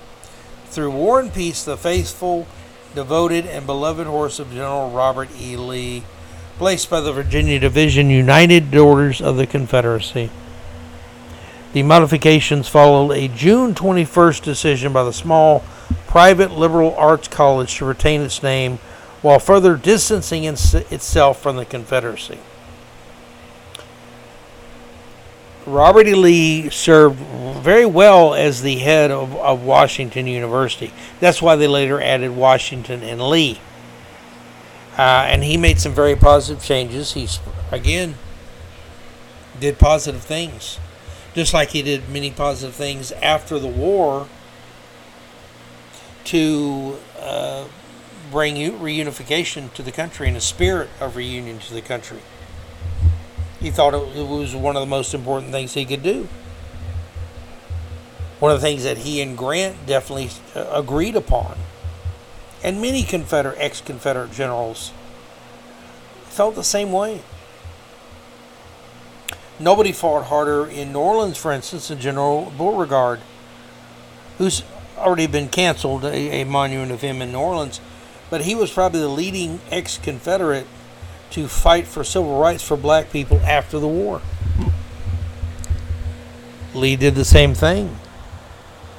Through 0.71 0.91
war 0.91 1.21
and 1.21 1.33
peace, 1.33 1.63
the 1.63 1.77
faithful, 1.77 2.49
devoted, 2.97 3.47
and 3.47 3.67
beloved 3.67 4.09
horse 4.09 4.41
of 4.41 4.51
General 4.51 4.91
Robert 4.91 5.29
E. 5.41 5.57
Lee 5.57 6.03
placed 6.59 6.91
by 6.91 7.01
the 7.01 7.13
Virginia 7.13 7.61
Division 7.61 8.11
United 8.11 8.73
Daughters 8.73 9.21
of 9.21 9.37
the 9.37 9.47
Confederacy. 9.47 10.33
The 11.75 11.83
modifications 11.83 12.69
followed 12.69 13.11
a 13.11 13.27
June 13.27 13.75
21st 13.75 14.43
decision 14.43 14.93
by 14.93 15.03
the 15.03 15.13
small 15.13 15.65
private 16.07 16.53
liberal 16.53 16.95
arts 16.95 17.29
college 17.29 17.77
to 17.77 17.85
retain 17.85 18.21
its 18.21 18.43
name 18.43 18.79
while 19.23 19.41
further 19.41 19.77
distancing 19.77 20.45
itself 20.45 21.43
from 21.43 21.57
the 21.57 21.65
Confederacy. 21.65 22.39
Robert 25.67 26.07
E. 26.07 26.15
Lee 26.15 26.71
served 26.71 27.19
very 27.63 27.87
well 27.87 28.35
as 28.35 28.63
the 28.63 28.77
head 28.77 29.11
of, 29.11 29.35
of 29.35 29.63
Washington 29.63 30.27
University. 30.27 30.93
That's 31.19 31.43
why 31.43 31.57
they 31.57 31.67
later 31.67 32.01
added 32.01 32.37
Washington 32.37 33.03
and 33.03 33.21
Lee. 33.21 33.61
Uh, 34.97 35.27
and 35.27 35.43
he 35.43 35.57
made 35.57 35.81
some 35.81 35.93
very 35.93 36.15
positive 36.15 36.63
changes. 36.63 37.15
He, 37.15 37.29
again 37.73 38.15
did 39.59 39.79
positive 39.79 40.23
things, 40.23 40.79
just 41.35 41.53
like 41.53 41.71
he 41.71 41.83
did 41.83 42.09
many 42.09 42.31
positive 42.31 42.75
things 42.75 43.13
after 43.13 43.59
the 43.59 43.69
war 43.69 44.29
to 46.25 46.97
uh, 47.21 47.65
bring 48.31 48.57
reunification 48.57 49.73
to 49.75 49.83
the 49.83 49.93
country 49.93 50.29
and 50.29 50.37
a 50.37 50.41
spirit 50.41 50.89
of 51.01 51.17
reunion 51.17 51.59
to 51.59 51.75
the 51.75 51.83
country. 51.83 52.21
He 53.61 53.71
thought 53.71 53.95
it 53.95 54.27
was 54.27 54.55
one 54.55 54.77
of 54.77 54.81
the 54.81 54.87
most 54.87 55.15
important 55.15 55.53
things 55.53 55.75
he 55.75 55.85
could 55.85 56.03
do. 56.03 56.29
One 58.39 58.53
of 58.53 58.61
the 58.61 58.67
things 58.67 58.85
that 58.85 58.99
he 58.99 59.21
and 59.21 59.37
Grant 59.39 59.87
definitely 59.87 60.31
uh, 60.55 60.67
agreed 60.73 61.17
upon 61.17 61.57
and 62.65 62.81
many 62.81 63.03
Confederate, 63.03 63.59
ex 63.61 63.83
Confederate 63.83 64.33
generals 64.33 64.91
felt 66.25 66.55
the 66.55 66.65
same 66.65 66.91
way. 66.91 67.21
Nobody 69.59 69.93
fought 69.93 70.25
harder 70.25 70.67
in 70.67 70.93
New 70.93 70.99
Orleans, 70.99 71.37
for 71.37 71.53
instance, 71.53 71.89
than 71.89 72.01
General 72.01 72.53
Beauregard, 72.57 73.21
who's 74.39 74.65
already 74.99 75.27
been 75.27 75.49
canceled, 75.49 76.05
a, 76.05 76.43
a 76.43 76.45
monument 76.45 76.91
of 76.91 77.03
him 77.03 77.23
in 77.23 77.33
New 77.33 77.39
Orleans, 77.39 77.81
but 78.31 78.43
he 78.43 78.55
was 78.55 78.73
probably 78.73 79.01
the 79.01 79.09
leading 79.09 79.61
ex 79.71 79.99
Confederate 79.99 80.67
to 81.31 81.47
fight 81.47 81.87
for 81.87 82.03
civil 82.03 82.39
rights 82.39 82.67
for 82.67 82.77
black 82.77 83.11
people 83.11 83.39
after 83.41 83.79
the 83.79 83.89
war. 83.89 84.23
Lee 86.75 86.97
did 86.97 87.15
the 87.15 87.25
same 87.25 87.55
thing. 87.55 87.97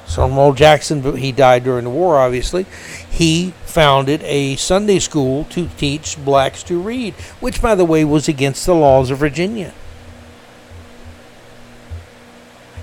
Stonewall 0.06 0.54
Jackson, 0.54 1.16
he 1.16 1.32
died 1.32 1.64
during 1.64 1.84
the 1.84 1.90
war, 1.90 2.16
obviously. 2.16 2.64
He 3.10 3.52
founded 3.64 4.22
a 4.22 4.56
Sunday 4.56 5.00
school 5.00 5.44
to 5.46 5.68
teach 5.76 6.16
blacks 6.24 6.62
to 6.64 6.80
read, 6.80 7.14
which, 7.40 7.60
by 7.60 7.74
the 7.74 7.84
way, 7.84 8.04
was 8.04 8.28
against 8.28 8.64
the 8.64 8.74
laws 8.74 9.10
of 9.10 9.18
Virginia. 9.18 9.74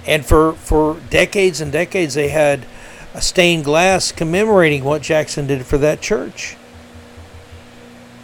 And 0.05 0.25
for, 0.25 0.53
for 0.53 0.99
decades 1.09 1.61
and 1.61 1.71
decades, 1.71 2.13
they 2.13 2.29
had 2.29 2.65
a 3.13 3.21
stained 3.21 3.63
glass 3.63 4.11
commemorating 4.11 4.83
what 4.83 5.01
Jackson 5.01 5.47
did 5.47 5.65
for 5.65 5.77
that 5.77 6.01
church. 6.01 6.57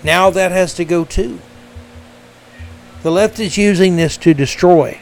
Now 0.04 0.30
that 0.30 0.52
has 0.52 0.74
to 0.76 0.86
go 0.86 1.06
too. 1.06 1.40
The 3.04 3.12
left 3.12 3.40
is 3.40 3.58
using 3.58 3.96
this 3.96 4.18
to 4.18 4.34
destroy, 4.34 5.00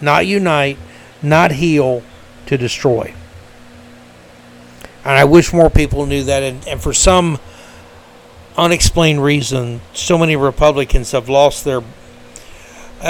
not 0.00 0.26
unite, 0.26 0.76
not 1.22 1.52
heal, 1.52 2.02
to 2.46 2.58
destroy. 2.58 3.14
And 5.04 5.18
I 5.18 5.24
wish 5.24 5.52
more 5.52 5.70
people 5.70 6.04
knew 6.06 6.24
that. 6.24 6.42
And, 6.42 6.66
and 6.68 6.80
for 6.80 6.92
some 6.92 7.38
unexplained 8.56 9.22
reason, 9.22 9.80
so 9.92 10.18
many 10.18 10.36
Republicans 10.36 11.12
have 11.12 11.28
lost 11.28 11.64
their 11.64 11.82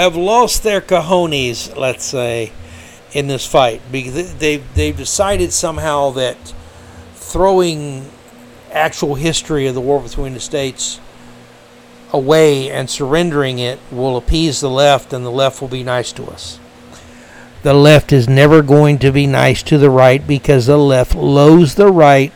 have 0.01 0.15
lost 0.15 0.63
their 0.63 0.81
cojones, 0.81 1.75
let's 1.75 2.03
say, 2.05 2.51
in 3.13 3.27
this 3.27 3.45
fight 3.47 3.81
because 3.91 4.35
they've 4.35 4.63
they've 4.75 4.97
decided 4.97 5.53
somehow 5.53 6.11
that 6.11 6.53
throwing 7.13 8.09
actual 8.71 9.15
history 9.15 9.67
of 9.67 9.75
the 9.75 9.81
war 9.81 10.01
between 10.01 10.33
the 10.33 10.39
states 10.39 10.99
away 12.11 12.69
and 12.69 12.89
surrendering 12.89 13.59
it 13.59 13.79
will 13.91 14.17
appease 14.17 14.59
the 14.59 14.69
left, 14.69 15.13
and 15.13 15.25
the 15.25 15.31
left 15.31 15.61
will 15.61 15.67
be 15.67 15.83
nice 15.83 16.11
to 16.11 16.25
us 16.25 16.59
the 17.65 17.73
left 17.73 18.13
is 18.13 18.29
never 18.29 18.61
going 18.61 18.99
to 18.99 19.11
be 19.11 19.25
nice 19.25 19.63
to 19.63 19.79
the 19.79 19.89
right 19.89 20.27
because 20.27 20.67
the 20.67 20.77
left 20.77 21.15
loathes 21.15 21.73
the 21.73 21.91
right 21.91 22.31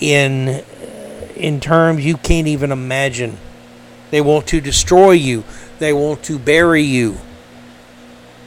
in 0.00 0.64
in 1.36 1.60
terms 1.60 2.06
you 2.06 2.16
can't 2.16 2.46
even 2.46 2.72
imagine. 2.72 3.36
They 4.10 4.20
want 4.20 4.46
to 4.48 4.60
destroy 4.60 5.12
you. 5.12 5.44
They 5.78 5.92
want 5.92 6.22
to 6.24 6.38
bury 6.38 6.82
you. 6.82 7.18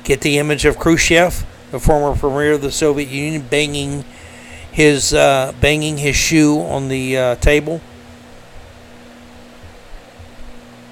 Get 0.04 0.22
the 0.22 0.38
image 0.38 0.66
of 0.66 0.78
Khrushchev, 0.78 1.46
the 1.72 1.80
former 1.80 2.18
premier 2.18 2.54
of 2.54 2.62
the 2.62 2.72
Soviet 2.72 3.10
Union, 3.10 3.42
banging 3.42 4.06
his 4.72 5.14
uh, 5.14 5.54
banging 5.60 5.98
his 5.98 6.16
shoe 6.16 6.62
on 6.62 6.88
the 6.88 7.18
uh, 7.18 7.36
table. 7.36 7.82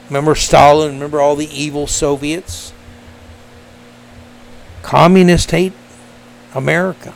Remember 0.09 0.35
Stalin? 0.35 0.93
Remember 0.93 1.19
all 1.19 1.35
the 1.35 1.49
evil 1.49 1.87
Soviets? 1.87 2.73
Communists 4.81 5.51
hate 5.51 5.73
America. 6.53 7.13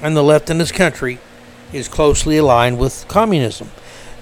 And 0.00 0.16
the 0.16 0.22
left 0.22 0.50
in 0.50 0.58
this 0.58 0.72
country 0.72 1.18
is 1.72 1.88
closely 1.88 2.36
aligned 2.36 2.78
with 2.78 3.04
communism. 3.08 3.70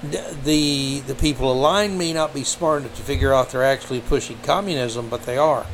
The, 0.02 1.00
the 1.06 1.14
people 1.14 1.52
aligned 1.52 1.98
may 1.98 2.12
not 2.12 2.32
be 2.32 2.42
smart 2.42 2.82
enough 2.82 2.96
to 2.96 3.02
figure 3.02 3.34
out 3.34 3.50
they're 3.50 3.64
actually 3.64 4.00
pushing 4.00 4.38
communism, 4.42 5.08
but 5.08 5.24
they 5.24 5.36
are. 5.36 5.66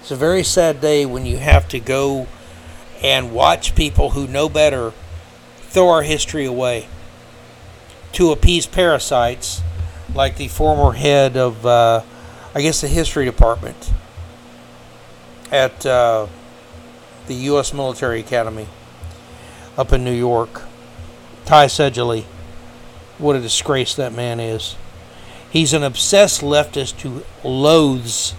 It's 0.00 0.10
a 0.10 0.16
very 0.16 0.42
sad 0.42 0.80
day 0.80 1.06
when 1.06 1.26
you 1.26 1.36
have 1.36 1.68
to 1.68 1.80
go 1.80 2.26
and 3.02 3.32
watch 3.32 3.74
people 3.74 4.10
who 4.10 4.26
know 4.26 4.48
better 4.48 4.92
throw 5.60 5.88
our 5.88 6.02
history 6.02 6.44
away 6.44 6.88
to 8.12 8.32
appease 8.32 8.66
parasites 8.66 9.62
like 10.14 10.36
the 10.36 10.48
former 10.48 10.92
head 10.92 11.36
of 11.36 11.64
uh, 11.66 12.02
I 12.56 12.62
guess, 12.62 12.80
the 12.80 12.88
history 12.88 13.26
department 13.26 13.92
at 15.52 15.84
uh, 15.84 16.26
the 17.26 17.34
U.S. 17.34 17.74
Military 17.74 18.20
Academy 18.20 18.66
up 19.76 19.92
in 19.92 20.02
New 20.04 20.14
York. 20.14 20.62
Ty 21.46 21.68
Seidule. 21.68 22.24
What 23.18 23.36
a 23.36 23.40
disgrace 23.40 23.94
that 23.94 24.12
man 24.12 24.40
is. 24.40 24.76
He's 25.48 25.72
an 25.72 25.84
obsessed 25.84 26.42
leftist 26.42 27.00
who 27.00 27.22
loathes 27.42 28.34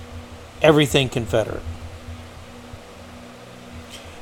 everything 0.62 1.10
Confederate. 1.10 1.64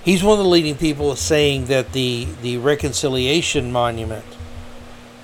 He's 0.03 0.23
one 0.23 0.37
of 0.37 0.45
the 0.45 0.49
leading 0.49 0.75
people 0.75 1.15
saying 1.15 1.65
that 1.65 1.93
the, 1.93 2.27
the 2.43 2.57
Reconciliation 2.57 3.71
Monument, 3.71 4.23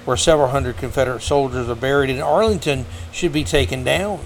where 0.05 0.17
several 0.17 0.47
hundred 0.47 0.77
Confederate 0.77 1.21
soldiers 1.21 1.69
are 1.69 1.75
buried 1.75 2.09
in 2.09 2.19
Arlington, 2.19 2.87
should 3.11 3.31
be 3.31 3.43
taken 3.43 3.83
down. 3.83 4.21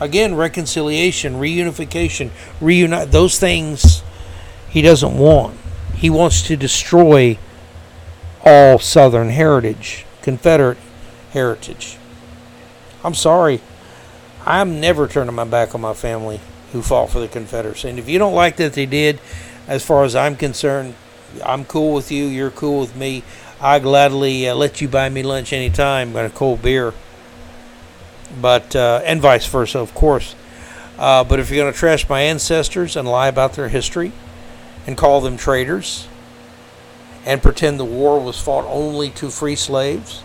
Again, 0.00 0.34
reconciliation, 0.34 1.34
reunification, 1.34 2.30
reunite 2.58 3.10
those 3.10 3.38
things 3.38 4.02
he 4.70 4.80
doesn't 4.80 5.16
want. 5.16 5.58
He 6.04 6.10
wants 6.10 6.42
to 6.48 6.54
destroy 6.54 7.38
all 8.44 8.78
Southern 8.78 9.30
heritage, 9.30 10.04
Confederate 10.20 10.76
heritage. 11.30 11.96
I'm 13.02 13.14
sorry. 13.14 13.62
I'm 14.44 14.82
never 14.82 15.08
turning 15.08 15.34
my 15.34 15.44
back 15.44 15.74
on 15.74 15.80
my 15.80 15.94
family 15.94 16.42
who 16.72 16.82
fought 16.82 17.08
for 17.08 17.20
the 17.20 17.26
Confederacy. 17.26 17.88
And 17.88 17.98
if 17.98 18.06
you 18.06 18.18
don't 18.18 18.34
like 18.34 18.56
that 18.56 18.74
they 18.74 18.84
did, 18.84 19.18
as 19.66 19.82
far 19.82 20.04
as 20.04 20.14
I'm 20.14 20.36
concerned, 20.36 20.94
I'm 21.42 21.64
cool 21.64 21.94
with 21.94 22.12
you. 22.12 22.26
You're 22.26 22.50
cool 22.50 22.80
with 22.80 22.94
me. 22.94 23.22
I 23.58 23.78
gladly 23.78 24.46
uh, 24.46 24.54
let 24.56 24.82
you 24.82 24.88
buy 24.88 25.08
me 25.08 25.22
lunch 25.22 25.54
anytime 25.54 26.14
and 26.16 26.26
a 26.26 26.36
cold 26.36 26.60
beer 26.60 26.92
but 28.42 28.76
uh, 28.76 29.00
and 29.06 29.22
vice 29.22 29.46
versa, 29.46 29.78
of 29.78 29.94
course. 29.94 30.34
Uh, 30.98 31.24
but 31.24 31.40
if 31.40 31.48
you're 31.48 31.64
going 31.64 31.72
to 31.72 31.78
trash 31.78 32.06
my 32.10 32.20
ancestors 32.20 32.94
and 32.94 33.08
lie 33.08 33.28
about 33.28 33.54
their 33.54 33.70
history, 33.70 34.12
and 34.86 34.96
call 34.96 35.20
them 35.20 35.36
traitors 35.36 36.08
and 37.24 37.42
pretend 37.42 37.80
the 37.80 37.84
war 37.84 38.20
was 38.20 38.40
fought 38.40 38.66
only 38.68 39.10
to 39.10 39.30
free 39.30 39.56
slaves. 39.56 40.22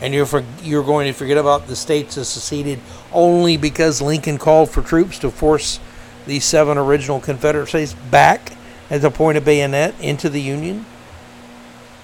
And 0.00 0.12
you're, 0.12 0.26
for, 0.26 0.44
you're 0.62 0.84
going 0.84 1.06
to 1.06 1.12
forget 1.12 1.38
about 1.38 1.66
the 1.66 1.76
states 1.76 2.16
that 2.16 2.26
seceded 2.26 2.80
only 3.12 3.56
because 3.56 4.02
Lincoln 4.02 4.38
called 4.38 4.70
for 4.70 4.82
troops 4.82 5.18
to 5.20 5.30
force 5.30 5.80
these 6.26 6.44
seven 6.44 6.76
original 6.76 7.20
Confederate 7.20 7.68
states 7.68 7.94
back 8.10 8.52
at 8.90 9.00
the 9.00 9.10
point 9.10 9.38
of 9.38 9.44
bayonet 9.44 9.94
into 10.00 10.28
the 10.28 10.40
Union. 10.40 10.84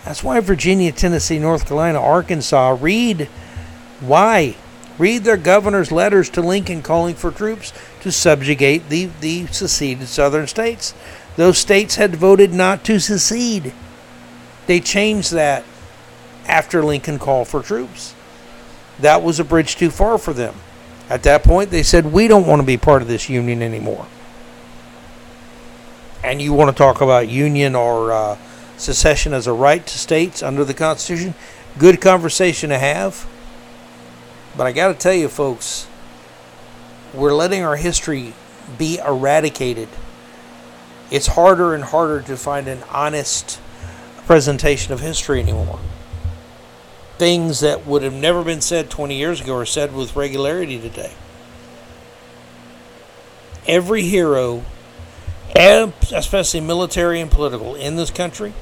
That's 0.04 0.24
why 0.24 0.40
Virginia, 0.40 0.90
Tennessee, 0.90 1.38
North 1.38 1.66
Carolina, 1.66 2.00
Arkansas 2.00 2.76
read 2.80 3.28
why. 4.00 4.56
Read 4.98 5.24
their 5.24 5.36
governor's 5.36 5.92
letters 5.92 6.28
to 6.30 6.42
Lincoln 6.42 6.82
calling 6.82 7.14
for 7.14 7.30
troops 7.30 7.72
to 8.02 8.12
subjugate 8.12 8.88
the, 8.88 9.10
the 9.20 9.46
seceded 9.46 10.06
southern 10.08 10.46
states. 10.46 10.94
Those 11.36 11.58
states 11.58 11.96
had 11.96 12.14
voted 12.14 12.52
not 12.52 12.84
to 12.84 12.98
secede. 12.98 13.72
They 14.66 14.80
changed 14.80 15.32
that 15.32 15.64
after 16.46 16.84
Lincoln 16.84 17.18
called 17.18 17.48
for 17.48 17.62
troops. 17.62 18.14
That 18.98 19.22
was 19.22 19.40
a 19.40 19.44
bridge 19.44 19.76
too 19.76 19.90
far 19.90 20.18
for 20.18 20.32
them. 20.32 20.54
At 21.08 21.22
that 21.24 21.42
point, 21.42 21.70
they 21.70 21.82
said, 21.82 22.12
We 22.12 22.28
don't 22.28 22.46
want 22.46 22.60
to 22.60 22.66
be 22.66 22.76
part 22.76 23.02
of 23.02 23.08
this 23.08 23.28
union 23.28 23.62
anymore. 23.62 24.06
And 26.22 26.40
you 26.40 26.52
want 26.52 26.70
to 26.70 26.76
talk 26.76 27.00
about 27.00 27.28
union 27.28 27.74
or 27.74 28.12
uh, 28.12 28.38
secession 28.76 29.32
as 29.32 29.46
a 29.46 29.52
right 29.52 29.84
to 29.84 29.98
states 29.98 30.42
under 30.42 30.64
the 30.64 30.74
Constitution? 30.74 31.34
Good 31.78 32.00
conversation 32.00 32.70
to 32.70 32.78
have. 32.78 33.26
But 34.56 34.66
I 34.66 34.72
got 34.72 34.88
to 34.88 34.94
tell 34.94 35.14
you, 35.14 35.28
folks, 35.28 35.88
we're 37.12 37.34
letting 37.34 37.62
our 37.62 37.76
history 37.76 38.34
be 38.78 38.98
eradicated. 38.98 39.88
It's 41.12 41.26
harder 41.26 41.74
and 41.74 41.84
harder 41.84 42.22
to 42.22 42.38
find 42.38 42.66
an 42.66 42.82
honest 42.88 43.60
presentation 44.24 44.94
of 44.94 45.00
history 45.00 45.40
anymore. 45.40 45.78
Things 47.18 47.60
that 47.60 47.86
would 47.86 48.02
have 48.02 48.14
never 48.14 48.42
been 48.42 48.62
said 48.62 48.88
20 48.88 49.14
years 49.14 49.42
ago 49.42 49.54
are 49.56 49.66
said 49.66 49.94
with 49.94 50.16
regularity 50.16 50.80
today. 50.80 51.12
Every 53.66 54.04
hero, 54.04 54.64
especially 55.54 56.62
military 56.62 57.20
and 57.20 57.30
political, 57.30 57.74
in 57.74 57.96
this 57.96 58.10
country, 58.10 58.54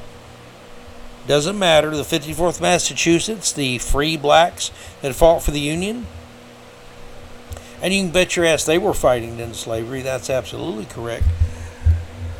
doesn't 1.29 1.57
matter. 1.57 1.91
The 1.91 2.03
54th 2.03 2.61
Massachusetts, 2.61 3.53
the 3.53 3.79
free 3.79 4.17
blacks 4.17 4.73
that 5.03 5.15
fought 5.15 5.45
for 5.45 5.53
the 5.53 5.61
Union, 5.61 6.09
and 7.81 7.95
you 7.95 8.03
can 8.03 8.11
bet 8.11 8.35
your 8.35 8.45
ass 8.45 8.65
they 8.65 8.77
were 8.77 8.93
fighting 8.93 9.39
in 9.39 9.55
slavery. 9.55 10.03
That's 10.03 10.29
absolutely 10.29 10.87
correct. 10.87 11.25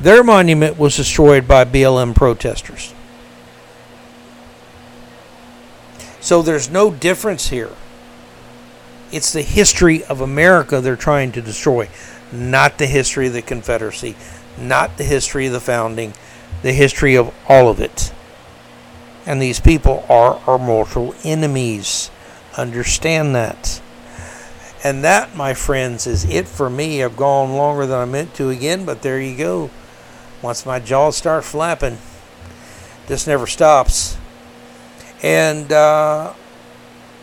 Their 0.01 0.25
monument 0.25 0.79
was 0.79 0.97
destroyed 0.97 1.47
by 1.47 1.65
BLM 1.65 2.15
protesters. 2.15 2.95
So 6.21 6.43
there's 6.43 6.71
no 6.71 6.91
difference 6.91 7.49
here. 7.49 7.71
It's 9.13 9.33
the 9.33 9.43
history 9.43 10.05
of 10.05 10.21
America 10.21 10.81
they're 10.81 10.97
trying 10.97 11.33
to 11.33 11.43
destroy, 11.43 11.89
not 12.33 12.79
the 12.79 12.87
history 12.87 13.27
of 13.27 13.33
the 13.33 13.43
Confederacy, 13.43 14.17
not 14.59 14.97
the 14.97 15.05
history 15.05 15.47
of 15.47 15.53
the 15.53 15.61
founding, 15.61 16.15
the 16.63 16.73
history 16.73 17.17
of 17.17 17.35
all 17.49 17.69
of 17.69 17.81
it. 17.81 18.13
And 19.27 19.41
these 19.41 19.61
people 19.61 20.05
are 20.09 20.41
our 20.47 20.59
mortal 20.59 21.15
enemies. 21.25 22.11
Understand 22.57 23.35
that. 23.35 23.83
And 24.83 25.05
that, 25.05 25.37
my 25.37 25.53
friends, 25.53 26.07
is 26.07 26.25
it 26.25 26.49
for 26.49 26.71
me. 26.71 27.03
I've 27.03 27.17
gone 27.17 27.55
longer 27.55 27.85
than 27.85 27.99
I 27.99 28.05
meant 28.07 28.35
to 28.35 28.49
again, 28.49 28.85
but 28.87 29.03
there 29.03 29.21
you 29.21 29.37
go. 29.37 29.71
Once 30.43 30.65
my 30.65 30.79
jaws 30.79 31.17
start 31.17 31.45
flapping, 31.45 31.99
this 33.07 33.27
never 33.27 33.47
stops. 33.47 34.17
And 35.23 35.71
uh, 35.71 36.33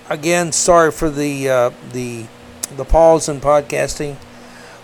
again, 0.09 0.51
sorry 0.51 0.91
for 0.91 1.09
the 1.09 1.49
uh, 1.49 1.72
the 1.91 2.26
the 2.76 2.86
pause 2.86 3.28
in 3.30 3.39
podcasting. 3.39 4.18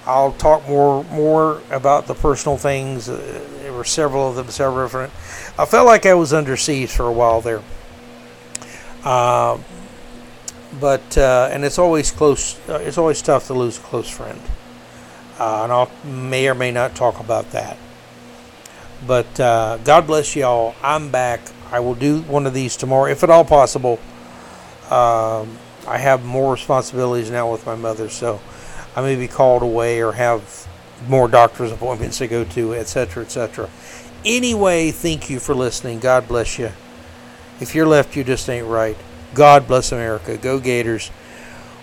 I'll 0.05 0.33
talk 0.33 0.67
more 0.67 1.03
more 1.05 1.61
about 1.69 2.07
the 2.07 2.15
personal 2.15 2.57
things. 2.57 3.07
Uh, 3.07 3.47
there 3.61 3.73
were 3.73 3.83
several 3.83 4.29
of 4.29 4.35
them, 4.35 4.49
several 4.49 4.85
different. 4.85 5.13
I 5.57 5.65
felt 5.65 5.85
like 5.85 6.05
I 6.05 6.13
was 6.13 6.33
under 6.33 6.57
siege 6.57 6.91
for 6.91 7.07
a 7.07 7.11
while 7.11 7.41
there. 7.41 7.61
Uh, 9.03 9.59
but 10.79 11.17
uh, 11.17 11.49
and 11.51 11.63
it's 11.63 11.77
always 11.77 12.09
close. 12.11 12.57
Uh, 12.67 12.75
it's 12.75 12.97
always 12.97 13.21
tough 13.21 13.47
to 13.47 13.53
lose 13.53 13.77
a 13.77 13.81
close 13.81 14.09
friend, 14.09 14.41
uh, 15.39 15.63
and 15.63 15.71
I 15.71 15.87
may 16.03 16.47
or 16.47 16.55
may 16.55 16.71
not 16.71 16.95
talk 16.95 17.19
about 17.19 17.51
that. 17.51 17.77
But 19.05 19.39
uh, 19.39 19.77
God 19.83 20.07
bless 20.07 20.35
y'all. 20.35 20.75
I'm 20.81 21.11
back. 21.11 21.41
I 21.71 21.79
will 21.79 21.95
do 21.95 22.21
one 22.21 22.45
of 22.45 22.53
these 22.53 22.77
tomorrow, 22.77 23.11
if 23.11 23.23
at 23.23 23.29
all 23.29 23.43
possible. 23.43 23.99
Um, 24.89 25.57
I 25.87 25.97
have 25.97 26.23
more 26.23 26.53
responsibilities 26.53 27.29
now 27.31 27.51
with 27.51 27.65
my 27.65 27.75
mother, 27.75 28.09
so 28.09 28.39
I 28.95 29.01
may 29.01 29.15
be 29.15 29.27
called 29.27 29.63
away 29.63 30.01
or 30.01 30.13
have 30.13 30.67
more 31.07 31.27
doctor's 31.27 31.71
appointments 31.71 32.19
to 32.19 32.27
go 32.27 32.43
to, 32.45 32.75
etc., 32.75 33.23
etc. 33.23 33.69
Anyway, 34.23 34.91
thank 34.91 35.29
you 35.29 35.39
for 35.39 35.53
listening. 35.53 35.99
God 35.99 36.27
bless 36.27 36.57
you. 36.57 36.71
If 37.59 37.75
you're 37.75 37.87
left, 37.87 38.15
you 38.15 38.23
just 38.23 38.49
ain't 38.49 38.67
right. 38.67 38.97
God 39.33 39.67
bless 39.67 39.91
America. 39.91 40.37
Go 40.37 40.59
Gators. 40.59 41.11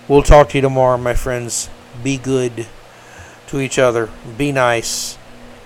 We'll 0.09 0.23
talk 0.23 0.51
to 0.51 0.59
you 0.59 0.63
tomorrow, 0.63 0.97
my 0.97 1.15
friends. 1.15 1.69
Be 2.03 2.17
good 2.17 2.67
to 3.49 3.61
each 3.61 3.79
other. 3.79 4.09
Be 4.39 4.53
nice. 4.53 5.19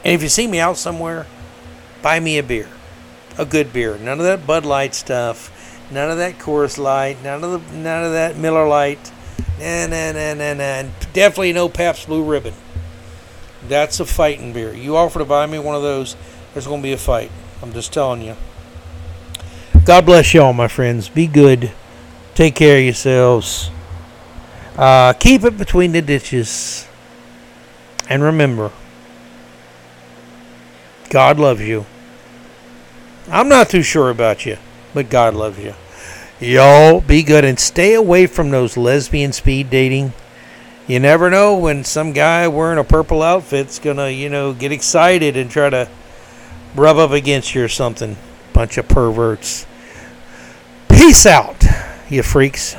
And 0.03 0.15
if 0.15 0.23
you 0.23 0.29
see 0.29 0.47
me 0.47 0.59
out 0.59 0.77
somewhere, 0.77 1.27
buy 2.05 2.21
me 2.21 2.37
a 2.37 2.43
beer. 2.43 2.69
A 3.39 3.47
good 3.47 3.73
beer. 3.73 3.97
None 3.97 4.21
of 4.21 4.27
that 4.27 4.47
Bud 4.47 4.67
Light 4.67 4.95
stuff. 4.95 5.51
None 5.91 6.11
of 6.11 6.19
that 6.19 6.39
Coors 6.39 6.79
Light. 6.79 7.17
None 7.25 7.43
of 7.43 7.51
the 7.51 7.77
none 7.77 8.05
of 8.05 8.13
that 8.13 8.37
Miller 8.37 8.69
Lite. 8.69 9.11
Nah, 9.59 9.87
nah, 9.87 10.13
nah, 10.13 10.35
nah, 10.35 10.55
nah. 10.55 10.89
Definitely 11.15 11.55
no 11.55 11.69
Pabst 11.69 12.07
Blue 12.07 12.23
Ribbon. 12.23 12.53
That's 13.67 13.99
a 14.01 14.05
fighting 14.05 14.53
beer. 14.53 14.75
You 14.75 14.97
offer 14.97 15.19
to 15.21 15.25
buy 15.25 15.47
me 15.47 15.59
one 15.59 15.75
of 15.75 15.83
those, 15.83 16.17
there's 16.53 16.67
going 16.67 16.81
to 16.81 16.83
be 16.83 16.93
a 16.93 16.99
fight. 16.99 17.31
I'm 17.63 17.73
just 17.73 17.93
telling 17.93 18.21
you. 18.21 18.37
God 19.85 20.05
bless 20.05 20.35
y'all, 20.35 20.53
my 20.53 20.69
friends. 20.69 21.09
Be 21.09 21.27
good. 21.27 21.73
Take 22.35 22.57
care 22.57 22.77
of 22.77 22.85
yourselves. 22.85 23.71
Uh, 24.77 25.15
keep 25.15 25.45
it 25.45 25.57
between 25.57 25.93
the 25.93 26.03
ditches. 26.03 26.87
And 28.09 28.23
remember, 28.23 28.71
God 31.09 31.39
loves 31.39 31.63
you. 31.63 31.87
I'm 33.29 33.49
not 33.49 33.71
too 33.71 33.83
sure 33.83 34.11
about 34.11 34.45
you, 34.45 34.59
but 34.93 35.09
God 35.09 35.35
loves 35.35 35.59
you. 35.59 35.75
Y'all 36.41 37.01
be 37.01 37.23
good 37.23 37.45
and 37.45 37.59
stay 37.59 37.95
away 37.95 38.27
from 38.27 38.51
those 38.51 38.77
lesbian 38.77 39.33
speed 39.33 39.71
dating. 39.71 40.13
You 40.87 41.01
never 41.01 41.31
know 41.31 41.57
when 41.57 41.85
some 41.85 42.13
guy 42.13 42.47
wearing 42.49 42.79
a 42.79 42.85
purple 42.85 43.23
outfit's 43.23 43.79
gonna, 43.79 44.11
you 44.11 44.29
know, 44.29 44.53
get 44.53 44.73
excited 44.73 45.37
and 45.37 45.51
try 45.51 45.71
to 45.71 45.89
rub 46.75 46.99
up 46.99 47.13
against 47.13 47.55
you 47.55 47.65
or 47.65 47.69
something. 47.69 48.17
Bunch 48.53 48.77
of 48.77 48.89
perverts. 48.89 49.67
Peace 50.89 51.25
out, 51.25 51.65
you 52.11 52.23
freaks. 52.23 52.77